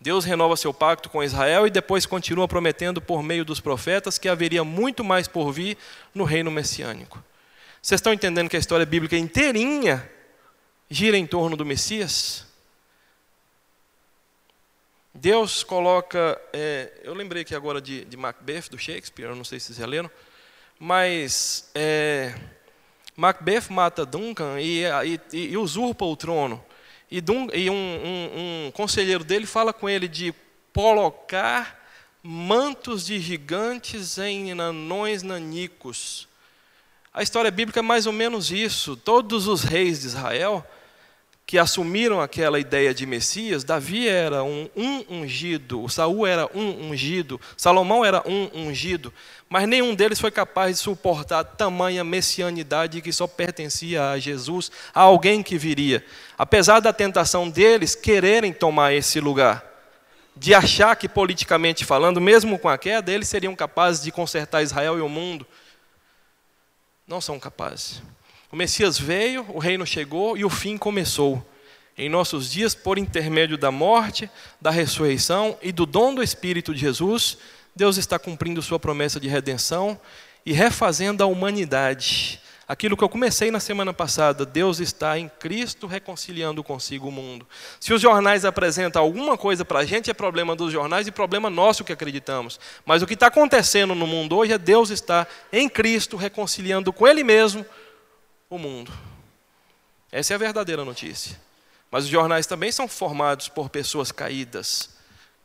[0.00, 4.28] Deus renova seu pacto com Israel e depois continua prometendo, por meio dos profetas, que
[4.28, 5.78] haveria muito mais por vir
[6.14, 7.22] no reino messiânico.
[7.80, 10.10] Vocês estão entendendo que a história bíblica inteirinha
[10.90, 12.46] gira em torno do Messias?
[15.14, 16.40] Deus coloca.
[16.52, 19.78] É, eu lembrei aqui agora de, de Macbeth, do Shakespeare, eu não sei se vocês
[19.78, 20.10] já leram,
[20.78, 22.34] mas é,
[23.16, 24.82] Macbeth mata Duncan e,
[25.32, 26.62] e, e usurpa o trono.
[27.08, 30.34] E, Dun, e um, um, um conselheiro dele fala com ele de
[30.74, 31.80] colocar
[32.20, 36.26] mantos de gigantes em nanões nanicos.
[37.12, 38.96] A história bíblica é mais ou menos isso.
[38.96, 40.66] Todos os reis de Israel
[41.46, 47.38] que assumiram aquela ideia de Messias, Davi era um, um ungido, Saul era um ungido,
[47.56, 49.12] Salomão era um ungido,
[49.48, 55.02] mas nenhum deles foi capaz de suportar tamanha messianidade que só pertencia a Jesus, a
[55.02, 56.04] alguém que viria.
[56.38, 59.64] Apesar da tentação deles quererem tomar esse lugar,
[60.34, 64.98] de achar que politicamente falando, mesmo com a queda, eles seriam capazes de consertar Israel
[64.98, 65.46] e o mundo,
[67.06, 68.02] não são capazes.
[68.54, 71.44] O Messias veio, o reino chegou e o fim começou.
[71.98, 76.80] Em nossos dias, por intermédio da morte, da ressurreição e do dom do Espírito de
[76.80, 77.36] Jesus,
[77.74, 79.98] Deus está cumprindo sua promessa de redenção
[80.46, 82.40] e refazendo a humanidade.
[82.68, 87.44] Aquilo que eu comecei na semana passada, Deus está em Cristo reconciliando consigo o mundo.
[87.80, 91.50] Se os jornais apresentam alguma coisa para a gente, é problema dos jornais e problema
[91.50, 92.60] nosso que acreditamos.
[92.86, 97.08] Mas o que está acontecendo no mundo hoje é Deus está em Cristo reconciliando com
[97.08, 97.66] Ele mesmo
[98.54, 98.92] o mundo.
[100.10, 101.36] Essa é a verdadeira notícia.
[101.90, 104.90] Mas os jornais também são formados por pessoas caídas,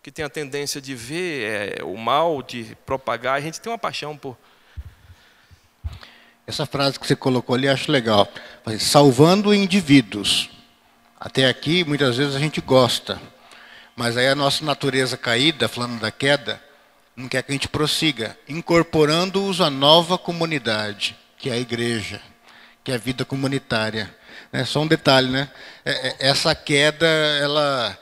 [0.01, 3.35] que têm a tendência de ver é, o mal, de propagar.
[3.35, 4.37] A gente tem uma paixão por.
[6.45, 8.27] Essa frase que você colocou ali, acho legal.
[8.79, 10.49] Salvando indivíduos.
[11.19, 13.21] Até aqui, muitas vezes a gente gosta.
[13.95, 16.63] Mas aí a nossa natureza caída, falando da queda,
[17.15, 22.21] não quer que a gente prossiga, incorporando-os à nova comunidade, que é a igreja
[22.89, 24.09] que é a vida comunitária.
[24.51, 25.47] É só um detalhe, né?
[25.85, 27.95] É, é, essa queda, ela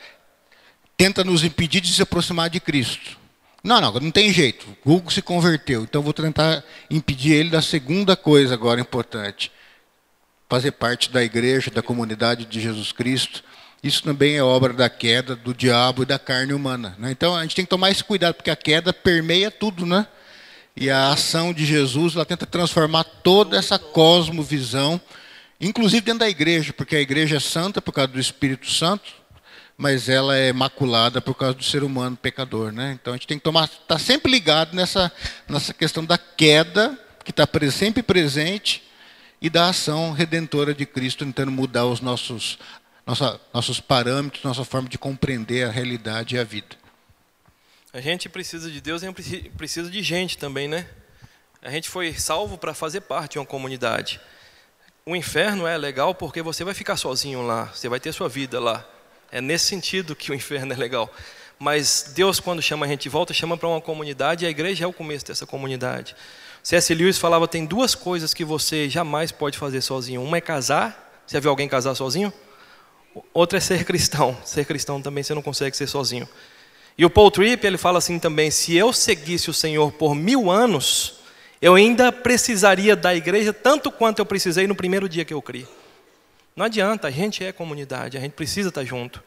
[0.95, 3.17] tenta nos impedir de se aproximar de Cristo.
[3.62, 4.65] Não, não, não tem jeito.
[4.86, 9.52] Hugo se converteu, então vou tentar impedir ele da segunda coisa agora importante.
[10.47, 13.43] Fazer parte da igreja, da comunidade de Jesus Cristo.
[13.84, 16.95] Isso também é obra da queda do diabo e da carne humana.
[16.97, 17.12] Né?
[17.12, 20.08] Então a gente tem que tomar esse cuidado, porque a queda permeia tudo, né?
[20.80, 25.02] E a ação de Jesus, ela tenta transformar toda essa cosmovisão,
[25.60, 29.12] inclusive dentro da igreja, porque a igreja é santa por causa do Espírito Santo,
[29.76, 32.92] mas ela é maculada por causa do ser humano pecador, né?
[32.94, 35.12] Então a gente tem que tomar, tá sempre ligado nessa
[35.50, 38.84] nessa questão da queda que está sempre presente
[39.42, 42.60] e da ação redentora de Cristo tentando mudar os nossos
[43.04, 46.87] nossa, nossos parâmetros, nossa forma de compreender a realidade e a vida.
[47.93, 50.86] A gente precisa de Deus e precisa de gente também, né?
[51.62, 54.19] A gente foi salvo para fazer parte de uma comunidade.
[55.06, 58.60] O inferno é legal porque você vai ficar sozinho lá, você vai ter sua vida
[58.60, 58.86] lá.
[59.32, 61.10] É nesse sentido que o inferno é legal.
[61.58, 64.84] Mas Deus, quando chama a gente de volta, chama para uma comunidade e a igreja
[64.84, 66.13] é o começo dessa comunidade.
[66.62, 66.93] C.S.
[66.93, 70.21] Lewis falava: tem duas coisas que você jamais pode fazer sozinho.
[70.21, 71.21] Uma é casar.
[71.26, 72.34] Você viu alguém casar sozinho?
[73.34, 74.38] Outra é ser cristão.
[74.43, 76.28] Ser cristão também você não consegue ser sozinho.
[76.97, 80.49] E o Paul Tripp, ele fala assim também: se eu seguisse o Senhor por mil
[80.49, 81.19] anos,
[81.62, 85.67] eu ainda precisaria da igreja tanto quanto eu precisei no primeiro dia que eu criei.
[86.55, 89.23] Não adianta, a gente é comunidade, a gente precisa estar junto.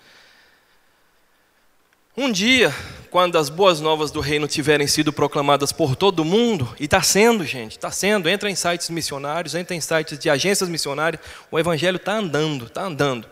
[2.16, 2.74] Um dia,
[3.09, 7.44] quando as boas novas do reino tiverem sido proclamadas por todo mundo, e está sendo,
[7.44, 11.96] gente, está sendo, entra em sites missionários, entra em sites de agências missionárias, o evangelho
[11.96, 13.28] está andando, está andando,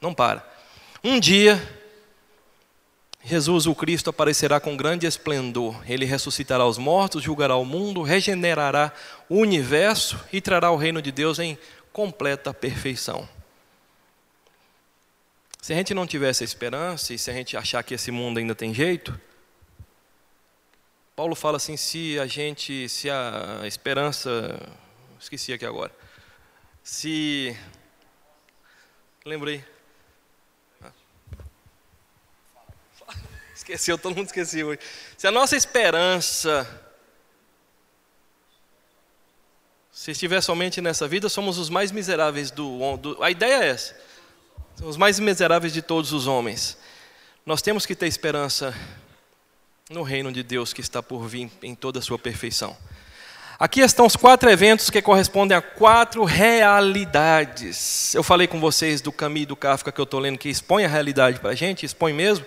[0.00, 0.42] não para.
[1.04, 1.62] Um dia,
[3.24, 5.80] Jesus, o Cristo, aparecerá com grande esplendor.
[5.88, 8.92] Ele ressuscitará os mortos, julgará o mundo, regenerará
[9.28, 11.56] o universo e trará o reino de Deus em
[11.92, 13.28] completa perfeição.
[15.60, 18.38] Se a gente não tiver essa esperança e se a gente achar que esse mundo
[18.38, 19.18] ainda tem jeito,
[21.14, 24.58] Paulo fala assim: se a gente, se a esperança,
[25.20, 25.94] esqueci aqui agora,
[26.82, 27.56] se,
[29.24, 29.64] lembrei,
[33.62, 34.80] esqueceu, todo mundo esqueceu hoje.
[35.16, 36.68] Se a nossa esperança
[39.90, 42.78] se estiver somente nessa vida, somos os mais miseráveis do,
[43.20, 43.94] a ideia é essa
[44.80, 46.76] os mais miseráveis de todos os homens.
[47.44, 48.74] Nós temos que ter esperança
[49.90, 52.76] no reino de Deus que está por vir em toda a sua perfeição.
[53.58, 58.14] Aqui estão os quatro eventos que correspondem a quatro realidades.
[58.14, 60.88] Eu falei com vocês do Camus do Kafka que eu estou lendo, que expõe a
[60.88, 62.44] realidade para a gente, expõe mesmo,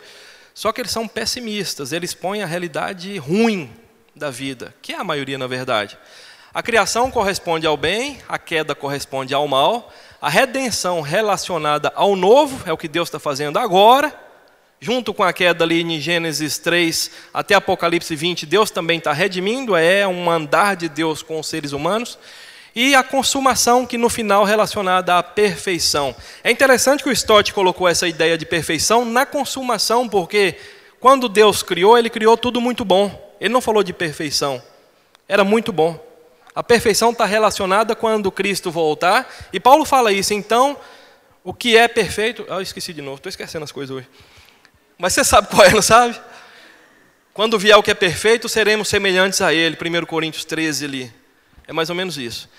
[0.55, 3.69] só que eles são pessimistas, eles expõem a realidade ruim
[4.15, 5.97] da vida, que é a maioria na verdade.
[6.53, 9.91] A criação corresponde ao bem, a queda corresponde ao mal,
[10.21, 14.17] a redenção relacionada ao novo, é o que Deus está fazendo agora,
[14.79, 19.75] junto com a queda ali em Gênesis 3 até Apocalipse 20, Deus também está redimindo,
[19.75, 22.17] é um andar de Deus com os seres humanos,
[22.75, 26.13] e a consumação, que no final relacionada à perfeição.
[26.43, 30.57] É interessante que o Stott colocou essa ideia de perfeição na consumação, porque
[30.99, 33.33] quando Deus criou, ele criou tudo muito bom.
[33.39, 34.61] Ele não falou de perfeição,
[35.27, 36.03] era muito bom.
[36.53, 39.29] A perfeição está relacionada quando Cristo voltar.
[39.51, 40.33] E Paulo fala isso.
[40.33, 40.77] Então,
[41.43, 42.45] o que é perfeito.
[42.49, 44.07] Ah, eu esqueci de novo, estou esquecendo as coisas hoje.
[44.97, 46.17] Mas você sabe qual é, não sabe?
[47.33, 49.75] Quando vier o que é perfeito, seremos semelhantes a Ele.
[49.75, 51.13] 1 Coríntios 13 ali.
[51.67, 52.49] É mais ou menos isso.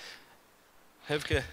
[1.09, 1.43] É?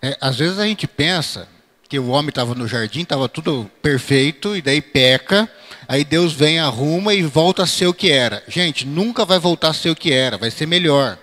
[0.00, 1.48] É, às vezes a gente pensa
[1.88, 5.50] que o homem estava no jardim, estava tudo perfeito, e daí peca,
[5.88, 8.44] aí Deus vem, arruma e volta a ser o que era.
[8.46, 11.18] Gente, nunca vai voltar a ser o que era, vai ser melhor.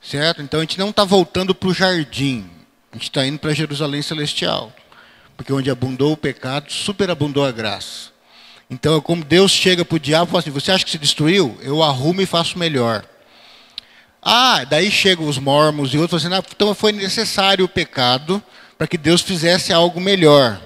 [0.00, 0.40] Certo?
[0.40, 2.48] Então a gente não está voltando para o jardim,
[2.92, 4.72] a gente está indo para Jerusalém Celestial.
[5.36, 8.10] Porque onde abundou o pecado, superabundou a graça.
[8.70, 10.98] Então é como Deus chega para o diabo e fala assim: Você acha que se
[10.98, 11.58] destruiu?
[11.60, 13.04] Eu arrumo e faço melhor.
[14.24, 18.42] Ah, daí chegam os mormons e outros assim: Então foi necessário o pecado
[18.78, 20.60] para que Deus fizesse algo melhor.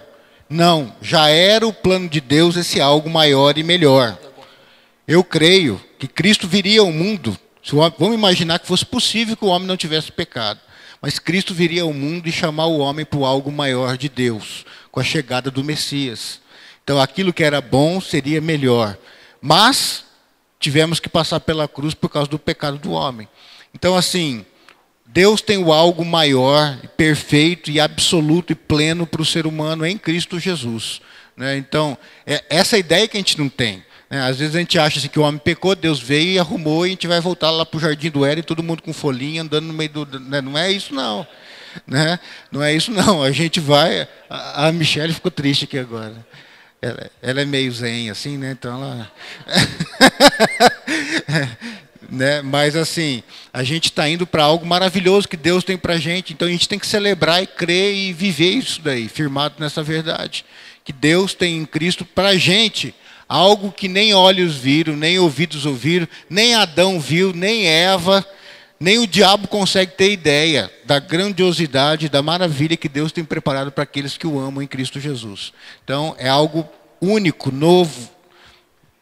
[0.48, 4.16] Não, já era o plano de Deus esse algo maior e melhor.
[5.06, 7.36] Eu creio que Cristo viria ao mundo.
[7.98, 10.60] Vamos imaginar que fosse possível que o homem não tivesse pecado.
[11.02, 15.00] Mas Cristo viria ao mundo e chamar o homem para algo maior de Deus, com
[15.00, 16.40] a chegada do Messias.
[16.82, 18.96] Então aquilo que era bom seria melhor.
[19.40, 20.04] Mas
[20.58, 23.28] tivemos que passar pela cruz por causa do pecado do homem.
[23.74, 24.44] Então, assim,
[25.06, 29.96] Deus tem o algo maior, perfeito e absoluto e pleno para o ser humano em
[29.96, 31.00] Cristo Jesus.
[31.36, 31.56] Né?
[31.56, 33.82] Então, é essa ideia que a gente não tem.
[34.10, 34.20] Né?
[34.20, 36.88] Às vezes a gente acha assim, que o homem pecou, Deus veio e arrumou e
[36.88, 39.66] a gente vai voltar lá para o jardim do Éden, todo mundo com folhinha, andando
[39.66, 40.20] no meio do.
[40.20, 40.40] Né?
[40.40, 41.26] Não é isso, não.
[41.86, 42.18] Né?
[42.50, 43.22] Não é isso, não.
[43.22, 44.08] A gente vai.
[44.28, 46.14] A, a Michelle ficou triste aqui agora.
[46.80, 48.52] Ela, ela é meio zen, assim, né?
[48.52, 49.12] Então ela.
[52.18, 52.42] né?
[52.42, 56.32] Mas assim, a gente está indo para algo maravilhoso que Deus tem para a gente,
[56.32, 60.44] então a gente tem que celebrar e crer e viver isso daí, firmado nessa verdade,
[60.84, 62.94] que Deus tem em Cristo para a gente
[63.28, 68.26] algo que nem olhos viram, nem ouvidos ouviram, nem Adão viu, nem Eva,
[68.80, 73.84] nem o diabo consegue ter ideia da grandiosidade, da maravilha que Deus tem preparado para
[73.84, 75.52] aqueles que o amam em Cristo Jesus.
[75.84, 76.66] Então é algo
[77.00, 78.10] único, novo,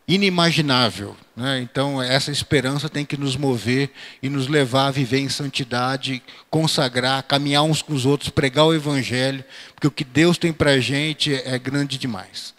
[0.09, 1.17] inimaginável.
[1.35, 1.61] Né?
[1.61, 3.91] Então, essa esperança tem que nos mover
[4.23, 8.75] e nos levar a viver em santidade, consagrar, caminhar uns com os outros, pregar o
[8.75, 9.45] Evangelho,
[9.75, 12.55] porque o que Deus tem para a gente é grande demais.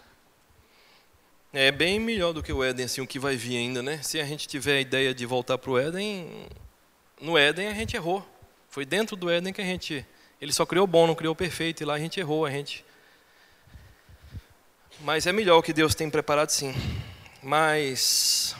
[1.52, 4.00] É bem melhor do que o Éden, assim, o que vai vir ainda, né?
[4.02, 6.46] Se a gente tiver a ideia de voltar para o Éden,
[7.20, 8.24] no Éden a gente errou.
[8.68, 10.04] Foi dentro do Éden que a gente.
[10.40, 12.84] Ele só criou bom, não criou perfeito, e lá a gente errou, a gente.
[15.00, 16.74] Mas é melhor o que Deus tem preparado, sim.
[17.48, 18.54] Mas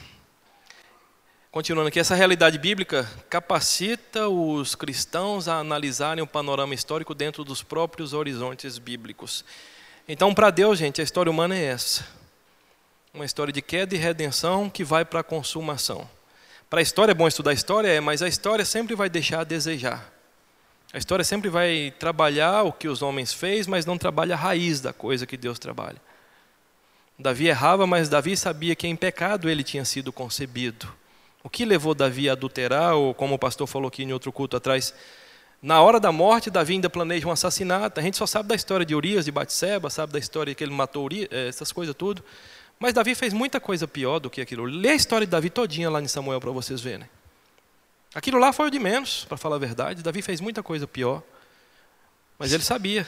[1.51, 7.61] Continuando aqui, essa realidade bíblica capacita os cristãos a analisarem o panorama histórico dentro dos
[7.61, 9.45] próprios horizontes bíblicos.
[10.07, 12.03] Então, para Deus, gente, a história humana é essa:
[13.13, 16.09] uma história de queda e redenção que vai para a consumação.
[16.67, 19.41] Para a história é bom estudar a história, é, mas a história sempre vai deixar
[19.41, 20.11] a desejar.
[20.91, 24.81] A história sempre vai trabalhar o que os homens fez, mas não trabalha a raiz
[24.81, 26.08] da coisa que Deus trabalha.
[27.19, 30.87] Davi errava, mas Davi sabia que em pecado ele tinha sido concebido.
[31.43, 34.55] O que levou Davi a adulterar, ou como o pastor falou aqui em outro culto
[34.55, 34.93] atrás,
[35.61, 37.99] na hora da morte, Davi ainda planeja um assassinato.
[37.99, 40.71] A gente só sabe da história de Urias, de Batseba, sabe da história que ele
[40.71, 42.23] matou Urias, eh, essas coisas tudo.
[42.79, 44.63] Mas Davi fez muita coisa pior do que aquilo.
[44.63, 47.09] Lê a história de Davi todinha lá em Samuel para vocês verem.
[48.15, 50.01] Aquilo lá foi o de menos, para falar a verdade.
[50.01, 51.21] Davi fez muita coisa pior.
[52.37, 53.05] Mas ele sabia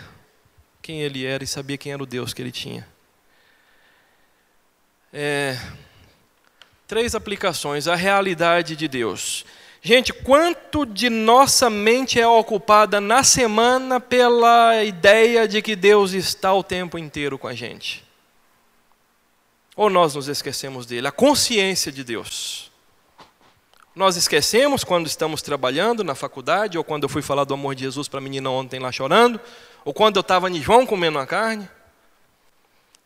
[0.82, 2.86] quem ele era e sabia quem era o Deus que ele tinha.
[5.14, 5.58] É,
[6.92, 7.88] Três aplicações.
[7.88, 9.46] A realidade de Deus.
[9.82, 16.54] Gente, quanto de nossa mente é ocupada na semana pela ideia de que Deus está
[16.54, 18.04] o tempo inteiro com a gente?
[19.74, 21.08] Ou nós nos esquecemos dele?
[21.08, 22.70] A consciência de Deus.
[23.96, 27.86] Nós esquecemos quando estamos trabalhando na faculdade, ou quando eu fui falar do amor de
[27.86, 29.40] Jesus para a menina ontem lá chorando,
[29.86, 31.70] ou quando eu estava em João comendo a carne.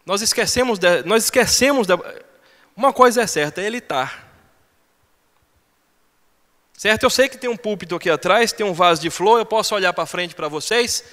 [0.06, 1.98] Nós esquecemos, de, nós esquecemos da,
[2.76, 4.26] uma coisa é certa, ele está.
[6.78, 7.04] Certo?
[7.04, 9.74] Eu sei que tem um púlpito aqui atrás, tem um vaso de flor, eu posso
[9.74, 11.04] olhar para frente para vocês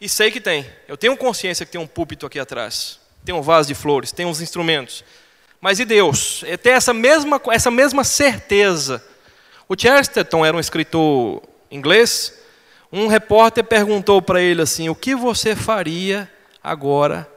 [0.00, 0.68] e sei que tem.
[0.88, 4.26] Eu tenho consciência que tem um púlpito aqui atrás, tem um vaso de flores, tem
[4.26, 5.04] uns instrumentos.
[5.60, 6.42] Mas e Deus?
[6.46, 9.04] É ter essa mesma, essa mesma certeza.
[9.68, 12.32] O Chesterton era um escritor inglês.
[12.90, 16.30] Um repórter perguntou para ele assim: O que você faria
[16.62, 17.28] agora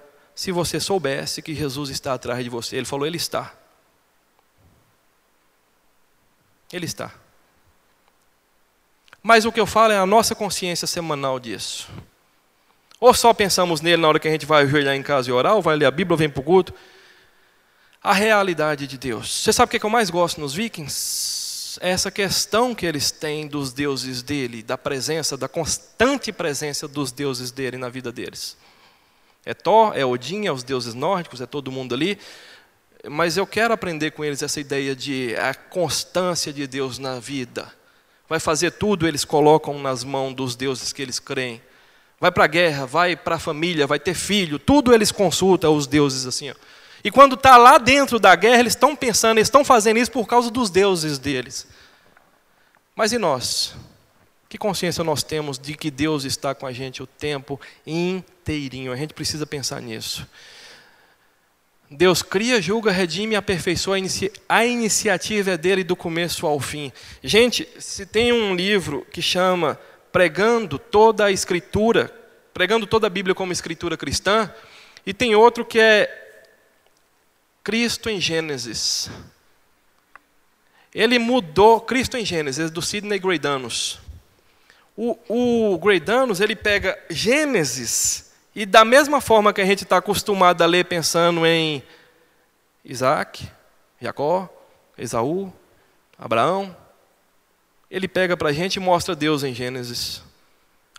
[0.42, 2.76] se você soubesse que Jesus está atrás de você.
[2.76, 3.54] Ele falou: Ele está.
[6.74, 7.14] Ele está.
[9.22, 11.88] Mas o que eu falo é a nossa consciência semanal disso.
[13.00, 15.54] Ou só pensamos nele na hora que a gente vai ajoelhar em casa e orar,
[15.54, 16.74] ou vai ler a Bíblia, ou vem para o culto.
[18.02, 19.44] A realidade de Deus.
[19.44, 21.80] Você sabe o que eu mais gosto nos vikings?
[21.80, 27.12] É essa questão que eles têm dos deuses dele, da presença, da constante presença dos
[27.12, 28.58] deuses dele na vida deles.
[29.46, 32.18] É Thor, é Odin, é os deuses nórdicos, é todo mundo ali.
[33.10, 37.74] Mas eu quero aprender com eles essa ideia de a constância de Deus na vida.
[38.30, 41.62] Vai fazer tudo, eles colocam nas mãos dos deuses que eles creem.
[42.20, 45.88] Vai para a guerra, vai para a família, vai ter filho, tudo eles consultam os
[45.88, 46.52] deuses assim.
[46.52, 46.54] Ó.
[47.04, 50.28] E quando está lá dentro da guerra, eles estão pensando, eles estão fazendo isso por
[50.28, 51.68] causa dos deuses deles.
[52.96, 53.74] Mas e nós?
[54.52, 58.92] Que consciência nós temos de que Deus está com a gente o tempo inteirinho?
[58.92, 60.28] A gente precisa pensar nisso.
[61.90, 63.96] Deus cria, julga, redime e aperfeiçoa.
[64.50, 66.92] A iniciativa é dele do começo ao fim.
[67.24, 69.80] Gente, se tem um livro que chama
[70.12, 72.14] Pregando toda a Escritura,
[72.54, 74.54] pregando toda a Bíblia como escritura cristã,
[75.06, 76.44] e tem outro que é
[77.64, 79.10] Cristo em Gênesis.
[80.94, 84.11] Ele mudou, Cristo em Gênesis, do Sidney Greidanos.
[85.04, 85.18] O,
[85.74, 90.68] o Greidanos, ele pega Gênesis, e da mesma forma que a gente está acostumado a
[90.68, 91.82] ler pensando em
[92.86, 93.50] Isaac,
[94.00, 94.48] Jacó,
[94.96, 95.52] Esaú,
[96.20, 96.78] Abraão,
[97.90, 100.22] ele pega para a gente e mostra Deus em Gênesis.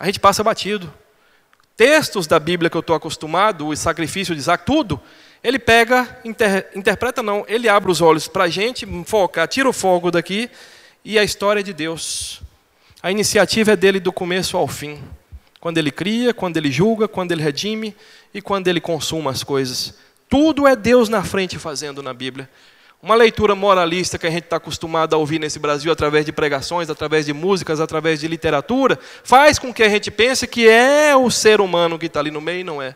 [0.00, 0.92] A gente passa batido.
[1.76, 5.00] Textos da Bíblia que eu estou acostumado, o sacrifício de Isaac, tudo,
[5.44, 9.72] ele pega, inter, interpreta não, ele abre os olhos para a gente, foca, tira o
[9.72, 10.50] fogo daqui
[11.04, 12.42] e a história de Deus.
[13.02, 15.02] A iniciativa é dele do começo ao fim.
[15.58, 17.96] Quando ele cria, quando ele julga, quando ele redime
[18.32, 19.94] e quando ele consuma as coisas.
[20.28, 22.48] Tudo é Deus na frente fazendo na Bíblia.
[23.02, 26.88] Uma leitura moralista que a gente está acostumado a ouvir nesse Brasil através de pregações,
[26.88, 31.28] através de músicas, através de literatura, faz com que a gente pense que é o
[31.28, 32.94] ser humano que está ali no meio e não é.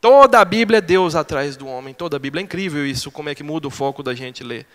[0.00, 1.94] Toda a Bíblia é Deus atrás do homem.
[1.94, 4.66] Toda a Bíblia é incrível isso, como é que muda o foco da gente ler.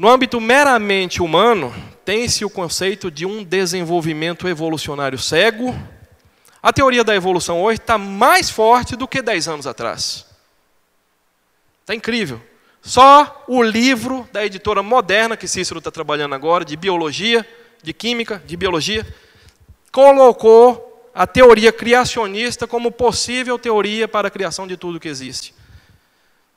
[0.00, 1.74] No âmbito meramente humano,
[2.06, 5.78] tem-se o conceito de um desenvolvimento evolucionário cego.
[6.62, 10.24] A teoria da evolução hoje está mais forte do que 10 anos atrás.
[11.82, 12.40] Está incrível.
[12.80, 17.46] Só o livro da editora moderna, que Cícero está trabalhando agora, de biologia,
[17.82, 19.06] de química, de biologia,
[19.92, 25.59] colocou a teoria criacionista como possível teoria para a criação de tudo que existe.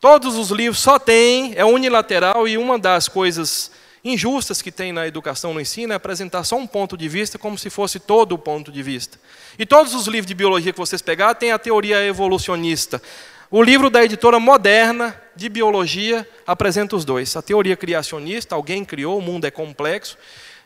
[0.03, 3.71] Todos os livros só tem, é unilateral, e uma das coisas
[4.03, 7.57] injustas que tem na educação, no ensino, é apresentar só um ponto de vista como
[7.57, 9.17] se fosse todo o ponto de vista.
[9.57, 13.01] E todos os livros de biologia que vocês pegar têm a teoria evolucionista.
[13.49, 17.37] O livro da editora moderna de biologia apresenta os dois.
[17.37, 20.17] A teoria criacionista, alguém criou, o mundo é complexo.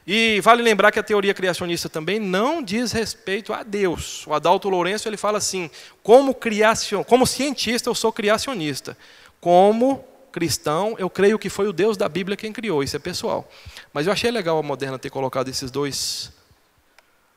[0.08, 4.26] E vale lembrar que a teoria criacionista também não diz respeito a Deus.
[4.26, 5.70] O Adalto Lourenço ele fala assim:
[6.02, 7.04] como, criacion...
[7.04, 8.98] como cientista, eu sou criacionista.
[9.40, 12.84] Como cristão, eu creio que foi o Deus da Bíblia quem criou.
[12.84, 13.50] Isso é pessoal.
[13.94, 16.32] Mas eu achei legal a moderna ter colocado esses dois,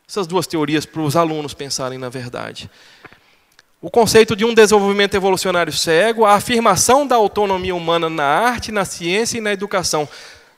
[0.09, 2.71] essas duas teorias para os alunos pensarem na verdade
[3.83, 8.85] o conceito de um desenvolvimento evolucionário cego, a afirmação da autonomia humana na arte, na
[8.85, 10.07] ciência e na educação.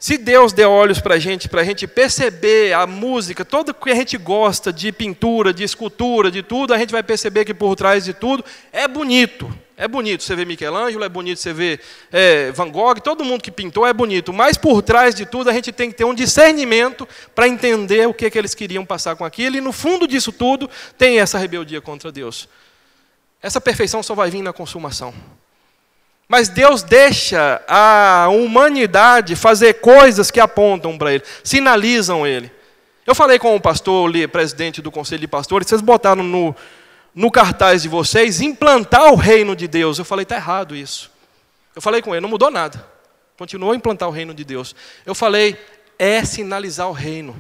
[0.03, 3.89] Se Deus deu olhos para a gente, para a gente perceber a música, tudo que
[3.89, 7.77] a gente gosta de pintura, de escultura, de tudo, a gente vai perceber que por
[7.77, 9.49] trás de tudo é bonito.
[9.77, 11.81] É bonito você ver Michelangelo, é bonito você ver
[12.11, 15.53] é, Van Gogh, todo mundo que pintou é bonito, mas por trás de tudo a
[15.53, 19.25] gente tem que ter um discernimento para entender o que, que eles queriam passar com
[19.25, 22.49] aquilo, e no fundo disso tudo tem essa rebeldia contra Deus.
[23.41, 25.15] Essa perfeição só vai vir na consumação.
[26.33, 32.51] Mas Deus deixa a humanidade fazer coisas que apontam para Ele, sinalizam Ele.
[33.07, 36.57] Eu falei com o pastor, o presidente do conselho de pastores, vocês botaram no,
[37.15, 39.99] no cartaz de vocês implantar o reino de Deus.
[39.99, 41.11] Eu falei, está errado isso.
[41.77, 42.83] Eu falei com ele, não mudou nada.
[43.37, 44.75] Continuou a implantar o reino de Deus.
[45.05, 45.63] Eu falei,
[45.99, 47.37] é sinalizar o reino.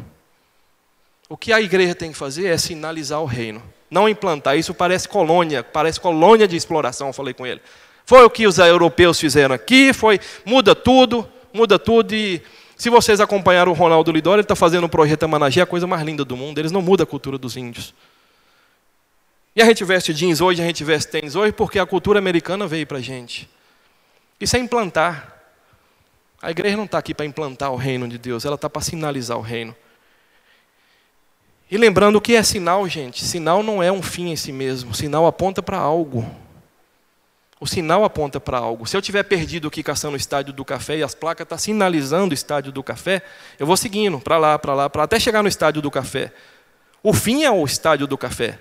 [1.31, 3.63] O que a igreja tem que fazer é sinalizar o reino
[3.93, 4.57] não implantar.
[4.57, 7.61] Isso parece colônia, parece colônia de exploração, eu falei com ele.
[8.05, 12.43] Foi o que os europeus fizeram aqui, foi muda tudo, muda tudo e
[12.83, 16.03] se vocês acompanharam o Ronaldo Lidoro, ele está fazendo um projeto Amanagé, a coisa mais
[16.03, 16.59] linda do mundo.
[16.59, 17.95] Eles não mudam a cultura dos índios.
[19.55, 22.67] E a gente veste jeans hoje, a gente veste tênis hoje, porque a cultura americana
[22.67, 23.49] veio para a gente.
[24.41, 25.33] Isso é implantar.
[26.43, 29.39] A igreja não está aqui para implantar o reino de Deus, ela está para sinalizar
[29.39, 29.77] o reino.
[31.71, 33.25] E lembrando o que é sinal, gente?
[33.25, 36.29] Sinal não é um fim em si mesmo, sinal aponta para algo.
[37.63, 38.89] O sinal aponta para algo.
[38.89, 41.63] Se eu tiver perdido aqui caçando o estádio do café e as placas estão tá
[41.63, 43.23] sinalizando o estádio do café,
[43.57, 46.33] eu vou seguindo para lá, para lá, para até chegar no estádio do café.
[47.05, 48.59] O fim é o estádio do café.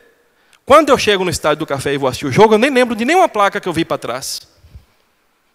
[0.63, 2.95] Quando eu chego no estádio do café e vou assistir o jogo, eu nem lembro
[2.95, 4.39] de nenhuma placa que eu vi para trás.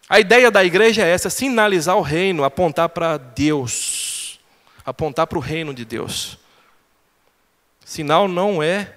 [0.09, 4.41] A ideia da igreja é essa: sinalizar o reino, apontar para Deus,
[4.85, 6.37] apontar para o reino de Deus.
[7.85, 8.93] Sinal não é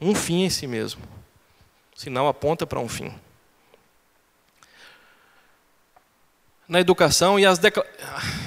[0.00, 1.02] um fim em si mesmo.
[1.94, 3.12] Sinal aponta para um fim.
[6.70, 7.84] Na educação e as decla...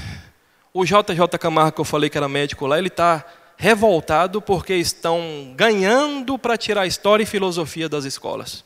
[0.76, 3.24] O JJ Camargo, que eu falei que era médico lá, ele está
[3.56, 8.66] revoltado porque estão ganhando para tirar história e filosofia das escolas.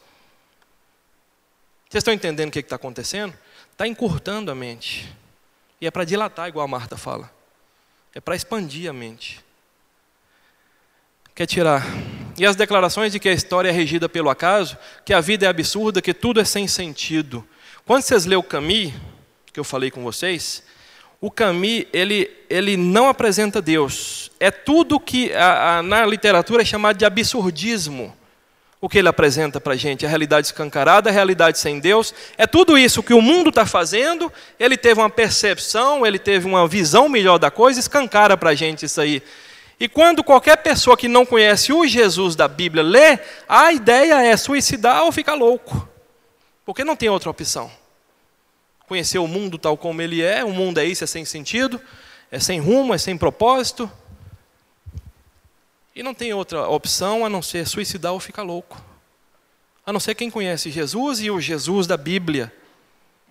[1.89, 3.33] Vocês estão entendendo o que está acontecendo?
[3.73, 5.13] Está encurtando a mente.
[5.81, 7.29] E é para dilatar, igual a Marta fala.
[8.15, 9.43] É para expandir a mente
[11.37, 11.85] quer tirar.
[12.35, 15.49] E as declarações de que a história é regida pelo acaso, que a vida é
[15.49, 17.47] absurda, que tudo é sem sentido.
[17.85, 18.91] Quando vocês lêem o Camus,
[19.57, 20.61] que eu falei com vocês,
[21.19, 24.29] o Camus ele, ele não apresenta Deus.
[24.39, 28.15] É tudo que a, a, na literatura é chamado de absurdismo.
[28.79, 32.45] O que ele apresenta para a gente, a realidade escancarada, a realidade sem Deus, é
[32.45, 34.31] tudo isso que o mundo está fazendo.
[34.59, 38.85] Ele teve uma percepção, ele teve uma visão melhor da coisa, escancara para a gente
[38.85, 39.23] isso aí.
[39.79, 43.17] E quando qualquer pessoa que não conhece o Jesus da Bíblia lê,
[43.49, 45.89] a ideia é suicidar ou ficar louco.
[46.63, 47.71] Porque não tem outra opção.
[48.87, 51.79] Conhecer o mundo tal como ele é, o mundo é isso, é sem sentido,
[52.31, 53.91] é sem rumo, é sem propósito.
[55.93, 58.81] E não tem outra opção a não ser suicidar ou ficar louco.
[59.85, 62.53] A não ser quem conhece Jesus e o Jesus da Bíblia.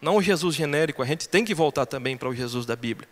[0.01, 3.09] Não o Jesus genérico, a gente tem que voltar também para o Jesus da Bíblia.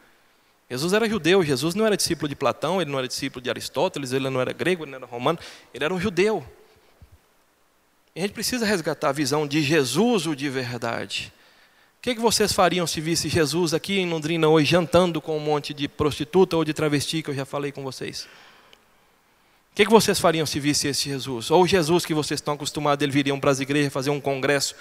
[0.68, 4.12] Jesus era judeu, Jesus não era discípulo de Platão, ele não era discípulo de Aristóteles,
[4.12, 5.38] ele não era grego, ele não era romano,
[5.72, 6.44] ele era um judeu.
[8.14, 11.32] E a gente precisa resgatar a visão de Jesus, o de verdade.
[12.04, 15.72] Que, que vocês fariam se visse Jesus aqui em Londrina hoje jantando com um monte
[15.72, 18.28] de prostituta ou de travesti, que eu já falei com vocês?
[19.72, 21.50] O que, que vocês fariam se visse esse Jesus?
[21.50, 24.74] Ou Jesus que vocês estão acostumados, ele viriam para as igrejas fazer um congresso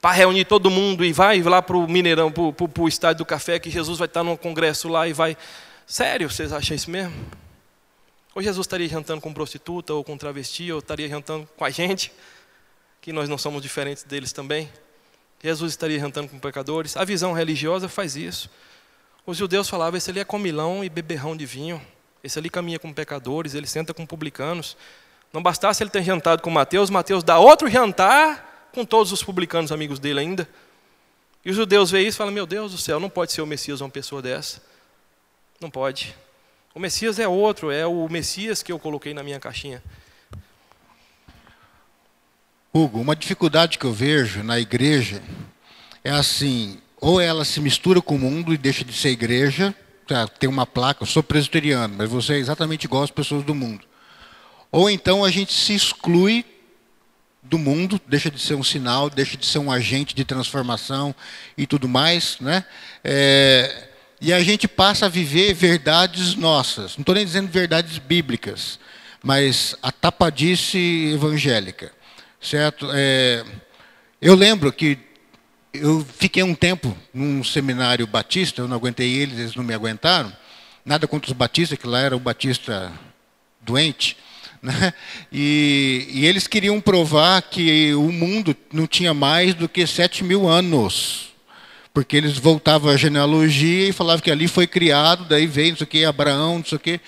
[0.00, 3.58] para reunir todo mundo e vai lá para o Mineirão, para o estádio do café,
[3.58, 5.36] que Jesus vai estar num congresso lá e vai.
[5.86, 7.14] Sério, vocês acham isso mesmo?
[8.34, 12.10] Ou Jesus estaria jantando com prostituta ou com travesti, ou estaria jantando com a gente,
[13.02, 14.70] que nós não somos diferentes deles também.
[15.42, 16.96] Jesus estaria jantando com pecadores.
[16.96, 18.50] A visão religiosa faz isso.
[19.26, 21.80] Os judeus falavam: esse ali é comilão e beberrão de vinho.
[22.22, 24.76] Esse ali caminha com pecadores, ele senta com publicanos.
[25.32, 29.70] Não bastasse ele ter jantado com Mateus, Mateus dá outro jantar com todos os publicanos
[29.72, 30.48] amigos dele ainda.
[31.44, 33.46] E os judeus veem isso e falam: Meu Deus do céu, não pode ser o
[33.46, 34.62] Messias uma pessoa dessa.
[35.60, 36.14] Não pode.
[36.74, 39.82] O Messias é outro, é o Messias que eu coloquei na minha caixinha.
[42.76, 45.22] Hugo, uma dificuldade que eu vejo na igreja
[46.04, 49.74] é assim, ou ela se mistura com o mundo e deixa de ser igreja,
[50.38, 53.82] tem uma placa, eu sou presbiteriano, mas você é exatamente igual às pessoas do mundo.
[54.70, 56.44] Ou então a gente se exclui
[57.42, 61.14] do mundo, deixa de ser um sinal, deixa de ser um agente de transformação
[61.56, 62.62] e tudo mais, né?
[63.02, 63.88] É,
[64.20, 66.96] e a gente passa a viver verdades nossas.
[66.98, 68.78] Não estou nem dizendo verdades bíblicas,
[69.22, 71.95] mas a tapadice evangélica,
[72.40, 72.88] certo?
[72.92, 73.44] É,
[74.20, 74.98] eu lembro que
[75.72, 80.32] eu fiquei um tempo num seminário batista, eu não aguentei eles, eles não me aguentaram.
[80.84, 82.92] Nada contra os batistas, que lá era o batista
[83.60, 84.16] doente.
[84.62, 84.92] Né?
[85.30, 90.48] E, e, eles queriam provar que o mundo não tinha mais do que sete mil
[90.48, 91.28] anos.
[91.92, 95.84] Porque eles voltavam à genealogia e falavam que ali foi criado, daí veio não sei
[95.84, 97.00] o que, Abraão, não sei o que.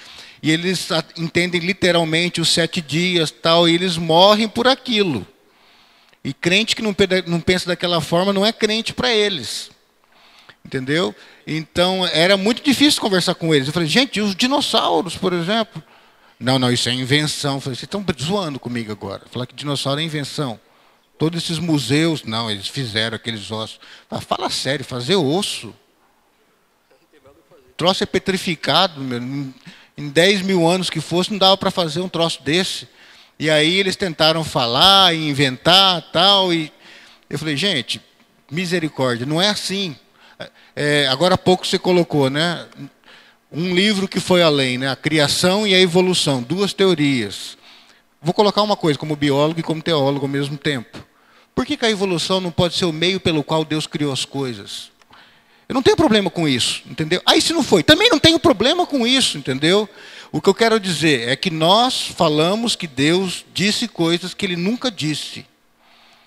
[0.42, 5.26] E eles entendem literalmente os sete dias tal, e eles morrem por aquilo.
[6.22, 6.94] E crente que não,
[7.26, 9.70] não pensa daquela forma não é crente para eles.
[10.64, 11.14] Entendeu?
[11.46, 13.68] Então era muito difícil conversar com eles.
[13.68, 15.82] Eu falei, gente, os dinossauros, por exemplo?
[16.38, 17.54] Não, não, isso é invenção.
[17.54, 19.22] Eu falei, vocês estão zoando comigo agora.
[19.30, 20.60] Falar que dinossauro é invenção.
[21.18, 23.80] Todos esses museus, não, eles fizeram aqueles ossos.
[24.26, 25.74] Fala sério, fazer osso.
[27.76, 29.20] Troço é petrificado, meu.
[29.98, 32.86] Em 10 mil anos que fosse, não dava para fazer um troço desse.
[33.36, 36.54] E aí eles tentaram falar e inventar tal.
[36.54, 36.72] E
[37.28, 38.00] eu falei, gente,
[38.48, 39.96] misericórdia, não é assim.
[40.76, 42.64] É, agora há pouco você colocou, né?
[43.50, 44.88] Um livro que foi além, né?
[44.88, 47.58] A criação e a evolução, duas teorias.
[48.22, 51.04] Vou colocar uma coisa, como biólogo e como teólogo ao mesmo tempo.
[51.56, 54.24] Por que, que a evolução não pode ser o meio pelo qual Deus criou as
[54.24, 54.92] coisas?
[55.68, 57.20] Eu não tenho problema com isso, entendeu?
[57.26, 59.86] Aí se não foi, também não tenho problema com isso, entendeu?
[60.32, 64.56] O que eu quero dizer é que nós falamos que Deus disse coisas que ele
[64.56, 65.44] nunca disse.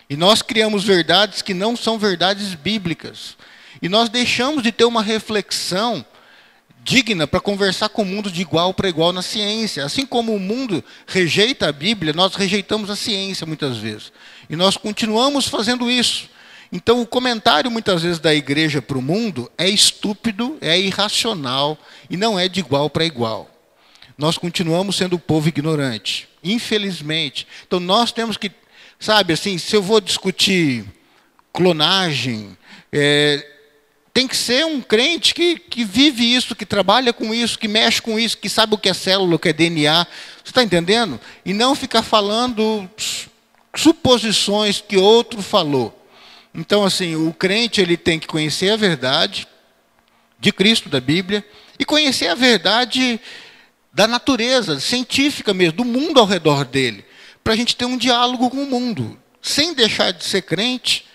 [0.07, 3.35] E nós criamos verdades que não são verdades bíblicas.
[3.81, 6.05] E nós deixamos de ter uma reflexão
[6.83, 9.85] digna para conversar com o mundo de igual para igual na ciência.
[9.85, 14.11] Assim como o mundo rejeita a Bíblia, nós rejeitamos a ciência muitas vezes.
[14.49, 16.29] E nós continuamos fazendo isso.
[16.71, 21.77] Então, o comentário muitas vezes da igreja para o mundo é estúpido, é irracional
[22.09, 23.51] e não é de igual para igual
[24.21, 27.47] nós continuamos sendo o povo ignorante, infelizmente.
[27.65, 28.51] Então nós temos que,
[28.99, 30.85] sabe, assim, se eu vou discutir
[31.51, 32.55] clonagem,
[32.91, 33.43] é,
[34.13, 37.99] tem que ser um crente que, que vive isso, que trabalha com isso, que mexe
[37.99, 40.05] com isso, que sabe o que é célula, o que é DNA.
[40.05, 41.19] Você está entendendo?
[41.43, 42.87] E não ficar falando
[43.75, 45.97] suposições que outro falou.
[46.53, 49.47] Então, assim, o crente ele tem que conhecer a verdade
[50.39, 51.45] de Cristo, da Bíblia,
[51.79, 53.19] e conhecer a verdade
[53.93, 57.05] da natureza científica mesmo, do mundo ao redor dele,
[57.43, 61.05] para a gente ter um diálogo com o mundo, sem deixar de ser crente,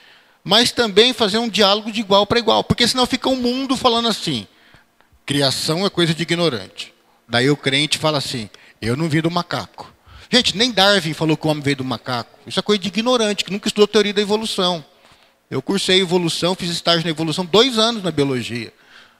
[0.44, 3.76] mas também fazer um diálogo de igual para igual, porque senão fica o um mundo
[3.76, 4.46] falando assim:
[5.24, 6.94] criação é coisa de ignorante.
[7.28, 8.48] Daí o crente fala assim:
[8.80, 9.92] eu não vim do macaco.
[10.30, 12.38] Gente, nem Darwin falou que o homem veio do macaco.
[12.46, 14.84] Isso é coisa de ignorante, que nunca estudou teoria da evolução.
[15.50, 18.72] Eu cursei evolução, fiz estágio na evolução, dois anos na biologia.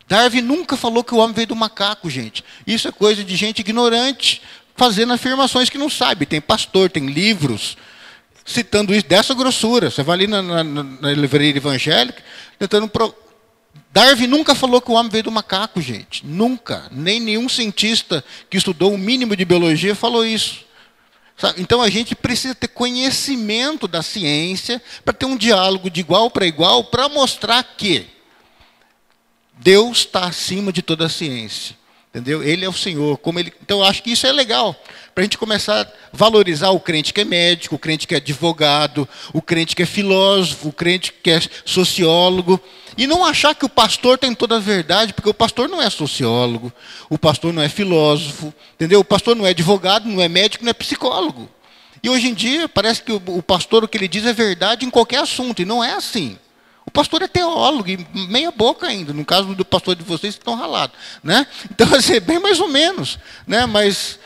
[0.09, 2.45] Darwin nunca falou que o homem veio do macaco, gente.
[2.66, 4.43] Isso é coisa de gente ignorante,
[4.77, 6.27] fazendo afirmações que não sabe.
[6.27, 7.77] Tem pastor, tem livros
[8.45, 9.91] citando isso dessa grossura.
[9.91, 12.22] Você vai ali na, na, na livraria evangélica,
[12.59, 12.89] tentando.
[12.89, 13.14] Pro...
[13.93, 16.24] Darwin nunca falou que o homem veio do macaco, gente.
[16.24, 16.87] Nunca.
[16.93, 20.66] Nem nenhum cientista que estudou o um mínimo de biologia falou isso.
[21.59, 26.47] Então a gente precisa ter conhecimento da ciência para ter um diálogo de igual para
[26.47, 28.07] igual para mostrar que
[29.59, 31.76] Deus está acima de toda a ciência.
[32.16, 32.43] Entendeu?
[32.43, 33.18] Ele é o Senhor.
[33.18, 33.53] Como ele...
[33.61, 34.74] Então, eu acho que isso é legal.
[35.14, 38.16] Para a gente começar a valorizar o crente que é médico, o crente que é
[38.16, 42.59] advogado, o crente que é filósofo, o crente que é sociólogo.
[42.97, 45.90] E não achar que o pastor tem toda a verdade, porque o pastor não é
[45.90, 46.72] sociólogo,
[47.11, 49.01] o pastor não é filósofo, entendeu?
[49.01, 51.49] O pastor não é advogado, não é médico, não é psicólogo.
[52.03, 54.90] E hoje em dia parece que o pastor o que ele diz é verdade em
[54.90, 56.38] qualquer assunto, e não é assim.
[56.86, 60.40] O pastor é teólogo, e meia boca ainda, no caso do pastor de vocês que
[60.40, 60.97] estão ralados.
[61.22, 61.47] Né?
[61.70, 63.18] Então, assim, é bem mais ou menos.
[63.47, 63.66] Né?
[63.66, 64.18] Mas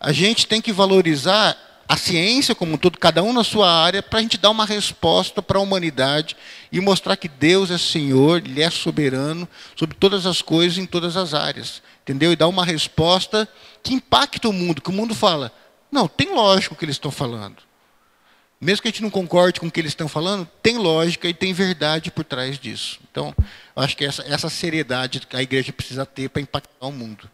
[0.00, 1.56] a gente tem que valorizar
[1.88, 4.66] a ciência como um todo, cada um na sua área, para a gente dar uma
[4.66, 6.36] resposta para a humanidade
[6.70, 11.16] e mostrar que Deus é Senhor, Ele é soberano sobre todas as coisas em todas
[11.16, 11.82] as áreas.
[12.02, 12.30] Entendeu?
[12.30, 13.48] E dar uma resposta
[13.82, 15.50] que impacta o mundo, que o mundo fala,
[15.90, 17.56] não, tem lógico o que eles estão falando.
[18.60, 21.32] Mesmo que a gente não concorde com o que eles estão falando, tem lógica e
[21.32, 22.98] tem verdade por trás disso.
[23.10, 23.34] Então,
[23.74, 27.30] acho que essa, essa seriedade que a igreja precisa ter para impactar o mundo.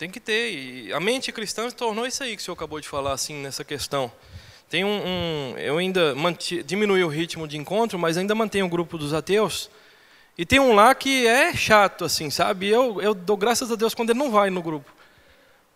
[0.00, 0.50] Tem que ter.
[0.50, 3.62] E a mente cristã tornou isso aí que o senhor acabou de falar, assim, nessa
[3.62, 4.10] questão.
[4.66, 8.68] Tem um, um eu ainda manti, diminui o ritmo de encontro, mas ainda mantenho o
[8.70, 9.70] grupo dos ateus.
[10.38, 12.66] E tem um lá que é chato, assim, sabe?
[12.66, 14.90] Eu, eu dou graças a Deus quando ele não vai no grupo.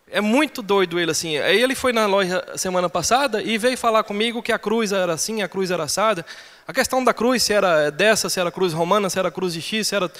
[0.09, 1.37] É muito doido ele, assim.
[1.37, 5.13] Aí ele foi na loja semana passada e veio falar comigo que a cruz era
[5.13, 6.25] assim, a cruz era assada.
[6.67, 9.61] A questão da cruz, se era dessa, se era cruz romana, se era cruz de
[9.61, 10.11] X, se era...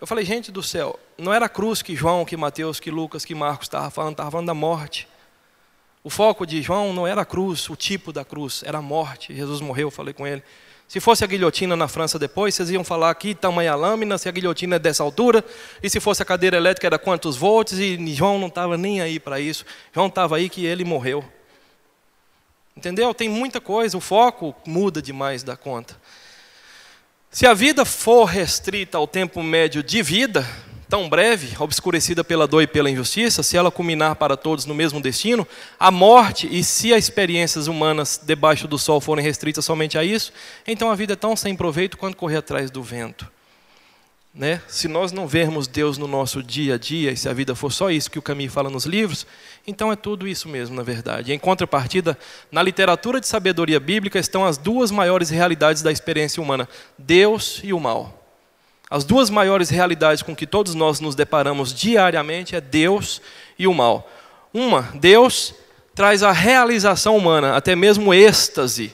[0.00, 3.24] Eu falei, gente do céu, não era a cruz que João, que Mateus, que Lucas,
[3.24, 5.08] que Marcos estavam falando, estavam falando da morte.
[6.04, 9.34] O foco de João não era a cruz, o tipo da cruz, era a morte.
[9.34, 10.42] Jesus morreu, eu falei com ele.
[10.86, 14.32] Se fosse a guilhotina na França depois, vocês iam falar aqui tamanha lâmina, se a
[14.32, 15.44] guilhotina é dessa altura,
[15.82, 19.20] e se fosse a cadeira elétrica era quantos volts, e João não estava nem aí
[19.20, 19.66] para isso.
[19.92, 21.22] João estava aí que ele morreu.
[22.74, 23.12] Entendeu?
[23.12, 26.00] Tem muita coisa, o foco muda demais da conta.
[27.30, 30.46] Se a vida for restrita ao tempo médio de vida,
[30.88, 34.98] tão breve, obscurecida pela dor e pela injustiça, se ela culminar para todos no mesmo
[34.98, 35.46] destino,
[35.78, 40.32] a morte, e se as experiências humanas debaixo do sol forem restritas somente a isso,
[40.66, 43.30] então a vida é tão sem proveito quanto correr atrás do vento.
[44.34, 44.60] Né?
[44.68, 47.72] Se nós não vermos Deus no nosso dia a dia, e se a vida for
[47.72, 49.26] só isso que o caminho fala nos livros,
[49.66, 51.32] então é tudo isso mesmo, na verdade.
[51.32, 52.16] Em contrapartida,
[52.50, 57.72] na literatura de sabedoria bíblica estão as duas maiores realidades da experiência humana: Deus e
[57.72, 58.14] o mal.
[58.90, 63.20] As duas maiores realidades com que todos nós nos deparamos diariamente é Deus
[63.58, 64.10] e o mal.
[64.52, 65.54] Uma, Deus
[65.94, 68.92] traz a realização humana, até mesmo êxtase.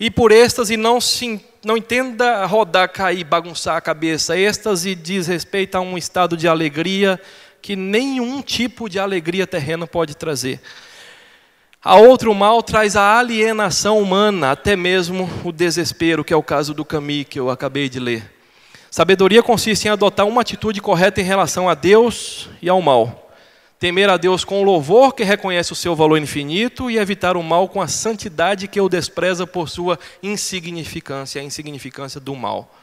[0.00, 4.38] E por êxtase não se não entenda rodar, cair, bagunçar a cabeça.
[4.38, 7.20] Êxtase diz respeito a um estado de alegria
[7.60, 10.60] que nenhum tipo de alegria terrena pode trazer.
[11.82, 16.72] A outro mal traz a alienação humana, até mesmo o desespero, que é o caso
[16.72, 18.32] do Camus que eu acabei de ler.
[18.88, 23.25] Sabedoria consiste em adotar uma atitude correta em relação a Deus e ao mal.
[23.78, 27.42] Temer a Deus com o louvor que reconhece o seu valor infinito e evitar o
[27.42, 32.74] mal com a santidade que o despreza por sua insignificância, a insignificância do mal.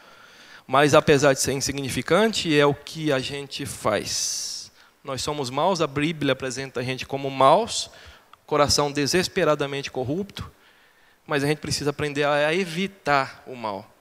[0.67, 4.71] Mas apesar de ser insignificante, é o que a gente faz.
[5.03, 7.89] Nós somos maus, a Bíblia apresenta a gente como maus,
[8.45, 10.49] coração desesperadamente corrupto,
[11.25, 13.92] mas a gente precisa aprender a evitar o mal.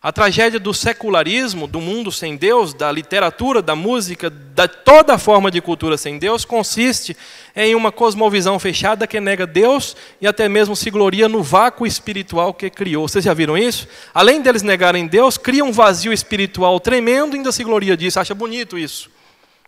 [0.00, 5.50] A tragédia do secularismo, do mundo sem Deus, da literatura, da música, da toda forma
[5.50, 7.16] de cultura sem Deus, consiste
[7.56, 12.54] em uma cosmovisão fechada que nega Deus e até mesmo se gloria no vácuo espiritual
[12.54, 13.08] que criou.
[13.08, 13.88] Vocês já viram isso?
[14.14, 18.20] Além deles negarem Deus, cria um vazio espiritual tremendo e ainda se gloria disso.
[18.20, 19.10] Acha bonito isso.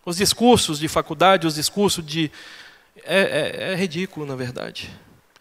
[0.06, 2.30] Os discursos de faculdade, os discursos de.
[3.04, 3.18] É,
[3.68, 4.88] é, é ridículo, na verdade.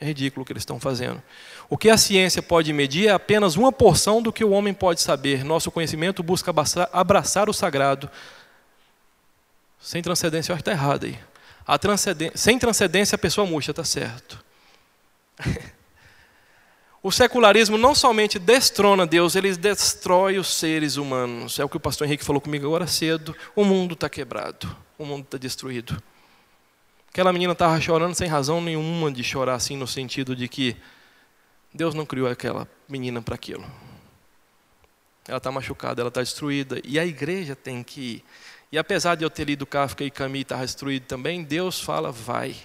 [0.01, 1.21] É ridículo o que eles estão fazendo.
[1.70, 5.01] O que a ciência pode medir é apenas uma porção do que o homem pode
[5.01, 5.43] saber.
[5.43, 6.51] Nosso conhecimento busca
[6.91, 8.09] abraçar o sagrado.
[9.80, 11.20] Sem transcendência, eu acho que está errado aí.
[11.80, 14.43] Transcendência, sem transcendência, a pessoa murcha, está certo.
[17.03, 21.59] o secularismo não somente destrona Deus, ele destrói os seres humanos.
[21.59, 23.36] É o que o pastor Henrique falou comigo agora cedo.
[23.55, 26.01] O mundo está quebrado, o mundo está destruído.
[27.11, 30.76] Aquela menina estava chorando sem razão nenhuma de chorar, assim, no sentido de que
[31.74, 33.65] Deus não criou aquela menina para aquilo.
[35.28, 36.82] Ela está machucada, ela está destruída.
[36.84, 38.24] E a igreja tem que ir.
[38.72, 42.55] E apesar de eu ter lido Kafka e Camus estar destruído também, Deus fala, vai.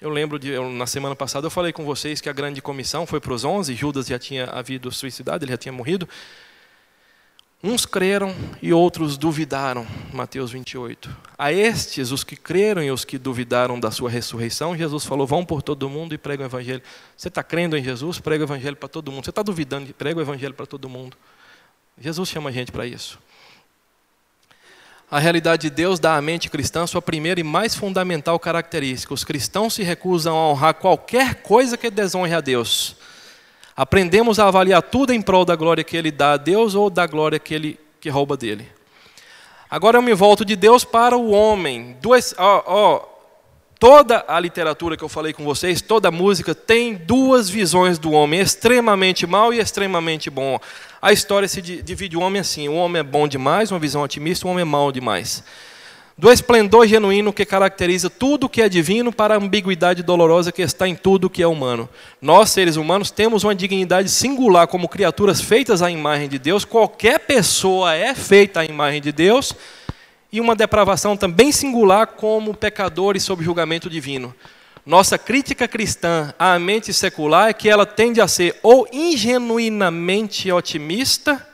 [0.00, 3.06] Eu lembro de, eu, na semana passada eu falei com vocês que a grande comissão
[3.06, 6.08] foi para os 11, Judas já tinha havido suicidado, ele já tinha morrido.
[7.62, 11.14] Uns creram e outros duvidaram, Mateus 28.
[11.36, 15.44] A estes, os que creram e os que duvidaram da sua ressurreição, Jesus falou: vão
[15.44, 16.82] por todo mundo e pregam o evangelho.
[17.14, 18.18] Você está crendo em Jesus?
[18.18, 19.24] Prega o evangelho para todo mundo.
[19.24, 19.92] Você está duvidando?
[19.92, 21.18] Prega o evangelho para todo mundo.
[22.00, 23.18] Jesus chama a gente para isso.
[25.10, 29.12] A realidade de Deus dá à mente cristã sua primeira e mais fundamental característica.
[29.12, 32.96] Os cristãos se recusam a honrar qualquer coisa que desonre a Deus
[33.80, 37.06] Aprendemos a avaliar tudo em prol da glória que ele dá a Deus ou da
[37.06, 38.68] glória que ele que rouba dele.
[39.70, 41.96] Agora eu me volto de Deus para o homem.
[41.98, 43.08] Duas, ó, ó,
[43.78, 48.12] toda a literatura que eu falei com vocês, toda a música tem duas visões do
[48.12, 50.60] homem, extremamente mal e extremamente bom.
[51.00, 54.46] A história se divide o homem assim: o homem é bom demais, uma visão otimista,
[54.46, 55.42] o homem é mau demais
[56.16, 60.86] do esplendor genuíno que caracteriza tudo que é divino para a ambiguidade dolorosa que está
[60.86, 61.88] em tudo que é humano.
[62.20, 67.20] Nós, seres humanos, temos uma dignidade singular como criaturas feitas à imagem de Deus, qualquer
[67.20, 69.54] pessoa é feita à imagem de Deus,
[70.32, 74.34] e uma depravação também singular como pecadores sob julgamento divino.
[74.84, 81.46] Nossa crítica cristã à mente secular é que ela tende a ser ou ingenuinamente otimista,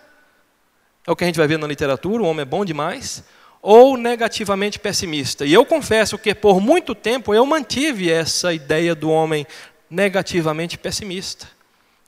[1.06, 3.22] é o que a gente vai ver na literatura, o homem é bom demais,
[3.68, 5.44] ou negativamente pessimista.
[5.44, 9.44] E eu confesso que por muito tempo eu mantive essa ideia do homem
[9.90, 11.48] negativamente pessimista.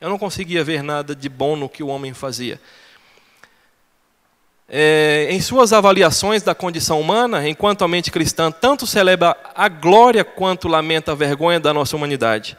[0.00, 2.60] Eu não conseguia ver nada de bom no que o homem fazia.
[4.68, 10.22] É, em suas avaliações da condição humana, enquanto a mente cristã tanto celebra a glória
[10.22, 12.56] quanto lamenta a vergonha da nossa humanidade,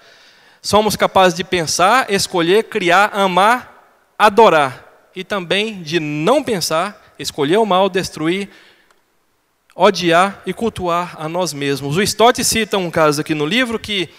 [0.61, 7.65] somos capazes de pensar, escolher, criar, amar, adorar, e também de não pensar, escolher o
[7.65, 8.49] mal, destruir,
[9.81, 11.95] odiar e cultuar a nós mesmos.
[11.95, 14.09] O Stott cita um caso aqui no livro que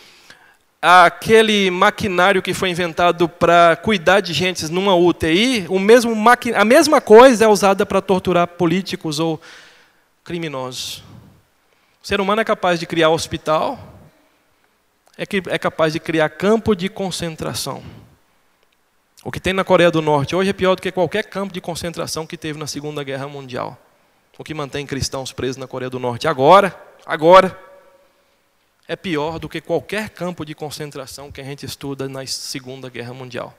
[0.80, 6.16] aquele maquinário que foi inventado para cuidar de gente numa UTI, o mesmo
[6.54, 9.38] a mesma coisa é usada para torturar políticos ou
[10.24, 11.04] criminosos.
[12.02, 13.78] O ser humano é capaz de criar hospital,
[15.18, 17.82] é, que, é capaz de criar campo de concentração.
[19.22, 21.60] O que tem na Coreia do Norte hoje é pior do que qualquer campo de
[21.60, 23.78] concentração que teve na Segunda Guerra Mundial
[24.40, 26.74] o que mantém cristãos presos na Coreia do Norte agora,
[27.04, 27.60] agora,
[28.88, 33.12] é pior do que qualquer campo de concentração que a gente estuda na Segunda Guerra
[33.12, 33.54] Mundial.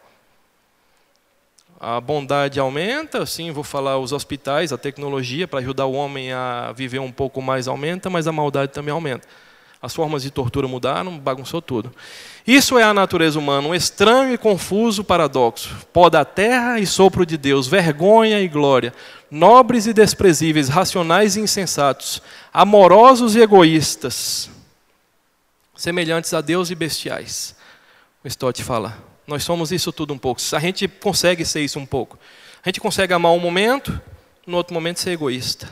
[1.79, 6.71] A bondade aumenta, sim, vou falar os hospitais, a tecnologia para ajudar o homem a
[6.71, 9.27] viver um pouco mais aumenta, mas a maldade também aumenta.
[9.81, 11.91] As formas de tortura mudaram, bagunçou tudo.
[12.45, 15.75] Isso é a natureza humana, um estranho e confuso paradoxo.
[15.91, 18.93] Pó da terra e sopro de Deus, vergonha e glória,
[19.29, 22.21] nobres e desprezíveis, racionais e insensatos,
[22.53, 24.51] amorosos e egoístas,
[25.75, 27.55] semelhantes a Deus e bestiais.
[28.23, 30.39] O Stott fala: nós somos isso tudo um pouco.
[30.53, 32.19] A gente consegue ser isso um pouco.
[32.63, 33.99] A gente consegue amar um momento,
[34.45, 35.67] no outro momento ser egoísta.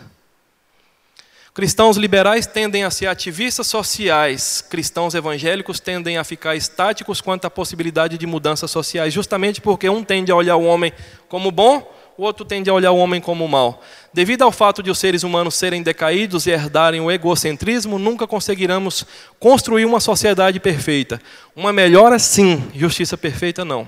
[1.60, 7.50] Cristãos liberais tendem a ser ativistas sociais, cristãos evangélicos tendem a ficar estáticos quanto à
[7.50, 10.94] possibilidade de mudanças sociais, justamente porque um tende a olhar o homem
[11.28, 11.86] como bom,
[12.18, 13.84] o outro tende a olhar o homem como mal.
[14.14, 19.06] Devido ao fato de os seres humanos serem decaídos e herdarem o egocentrismo, nunca conseguiremos
[19.38, 21.22] construir uma sociedade perfeita.
[21.54, 23.86] Uma melhora, sim, justiça perfeita, não.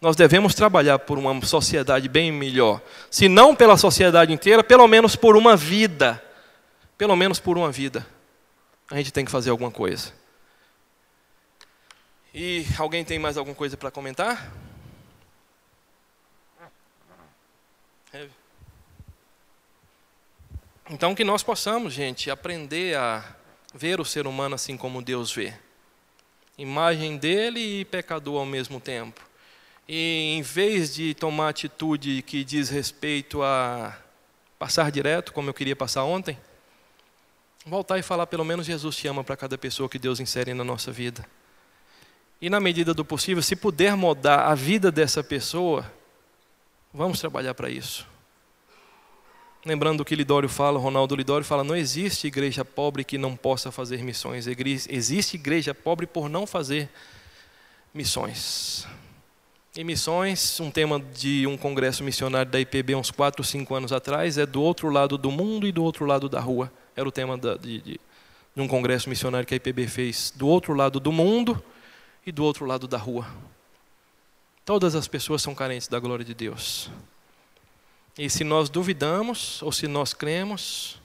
[0.00, 2.80] Nós devemos trabalhar por uma sociedade bem melhor.
[3.10, 6.22] Se não pela sociedade inteira, pelo menos por uma vida
[6.96, 8.06] pelo menos por uma vida,
[8.90, 10.12] a gente tem que fazer alguma coisa.
[12.32, 14.52] E alguém tem mais alguma coisa para comentar?
[20.88, 23.36] Então que nós possamos, gente, aprender a
[23.74, 25.52] ver o ser humano assim como Deus vê.
[26.56, 29.20] Imagem dele e pecador ao mesmo tempo.
[29.88, 33.98] E em vez de tomar atitude que diz respeito a
[34.58, 36.38] passar direto, como eu queria passar ontem,
[37.66, 40.62] voltar e falar pelo menos Jesus te ama para cada pessoa que Deus insere na
[40.62, 41.26] nossa vida.
[42.40, 45.90] E na medida do possível, se puder mudar a vida dessa pessoa,
[46.94, 48.06] vamos trabalhar para isso.
[49.64, 53.72] Lembrando o que Lidório fala, Ronaldo Lidório fala: não existe igreja pobre que não possa
[53.72, 54.46] fazer missões.
[54.46, 56.88] Existe igreja pobre por não fazer
[57.92, 58.86] missões.
[59.74, 64.38] E missões, um tema de um congresso missionário da IPB uns 4, 5 anos atrás,
[64.38, 67.36] é do outro lado do mundo e do outro lado da rua era o tema
[67.36, 68.00] da, de, de,
[68.54, 71.62] de um congresso missionário que a IPB fez, do outro lado do mundo
[72.26, 73.26] e do outro lado da rua.
[74.64, 76.90] Todas as pessoas são carentes da glória de Deus.
[78.18, 80.98] E se nós duvidamos, ou se nós cremos,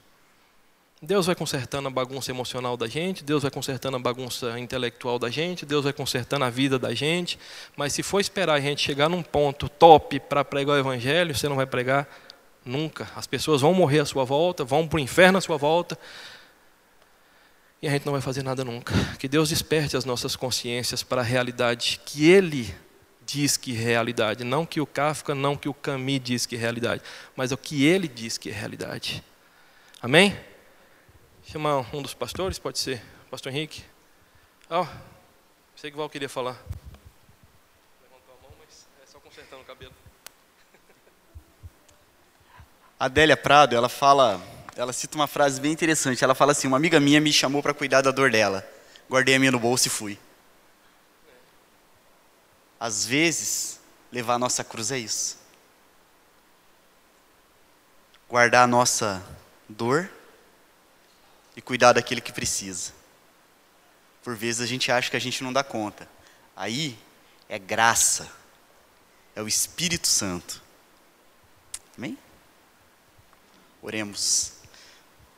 [1.01, 5.29] Deus vai consertando a bagunça emocional da gente, Deus vai consertando a bagunça intelectual da
[5.29, 7.37] gente, Deus vai consertando a vida da gente.
[7.75, 11.49] Mas se for esperar a gente chegar num ponto top para pregar o Evangelho, você
[11.49, 12.07] não vai pregar
[12.63, 13.09] Nunca.
[13.15, 15.97] As pessoas vão morrer à sua volta, vão para o inferno à sua volta.
[17.81, 18.93] E a gente não vai fazer nada nunca.
[19.17, 22.73] Que Deus desperte as nossas consciências para a realidade que Ele
[23.25, 24.43] diz que é realidade.
[24.43, 27.01] Não que o Kafka, não que o Camus diz que é realidade.
[27.35, 29.23] Mas o que Ele diz que é realidade.
[30.01, 30.37] Amém?
[31.43, 33.01] Chamar um dos pastores, pode ser?
[33.29, 33.83] Pastor Henrique?
[34.69, 34.85] Oh,
[35.75, 36.61] sei que o Val queria falar.
[38.03, 39.93] Levantou a mão, mas é só consertando o cabelo.
[42.89, 44.39] A Adélia Prado, ela fala,
[44.75, 46.23] ela cita uma frase bem interessante.
[46.23, 48.63] Ela fala assim: "Uma amiga minha me chamou para cuidar da dor dela.
[49.09, 50.19] Guardei a minha no bolso e fui."
[52.79, 53.79] Às vezes,
[54.11, 55.39] levar a nossa cruz é isso.
[58.29, 59.19] Guardar a nossa
[59.67, 60.07] dor
[61.55, 62.93] e cuidar daquele que precisa.
[64.23, 66.07] Por vezes a gente acha que a gente não dá conta.
[66.55, 66.95] Aí
[67.49, 68.31] é graça.
[69.35, 70.61] É o Espírito Santo.
[71.97, 72.15] Amém?
[73.83, 74.51] Oremos.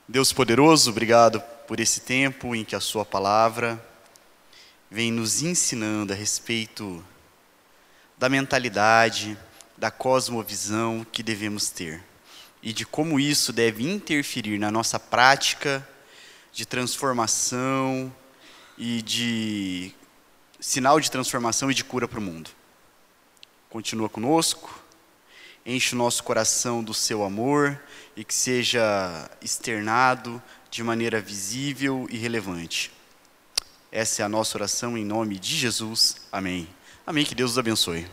[0.06, 3.82] Deus poderoso, obrigado por esse tempo em que a Sua palavra
[4.92, 7.02] vem nos ensinando a respeito
[8.18, 9.38] da mentalidade,
[9.78, 12.04] da cosmovisão que devemos ter.
[12.62, 15.88] e de como isso deve interferir na nossa prática
[16.52, 18.14] de transformação
[18.78, 19.94] e de
[20.60, 22.50] sinal de transformação e de cura para o mundo.
[23.70, 24.84] Continua conosco,
[25.66, 27.80] enche o nosso coração do seu amor
[28.16, 32.92] e que seja externado de maneira visível e relevante.
[33.92, 36.18] Essa é a nossa oração em nome de Jesus.
[36.32, 36.68] Amém.
[37.06, 37.26] Amém.
[37.26, 38.08] Que Deus os abençoe.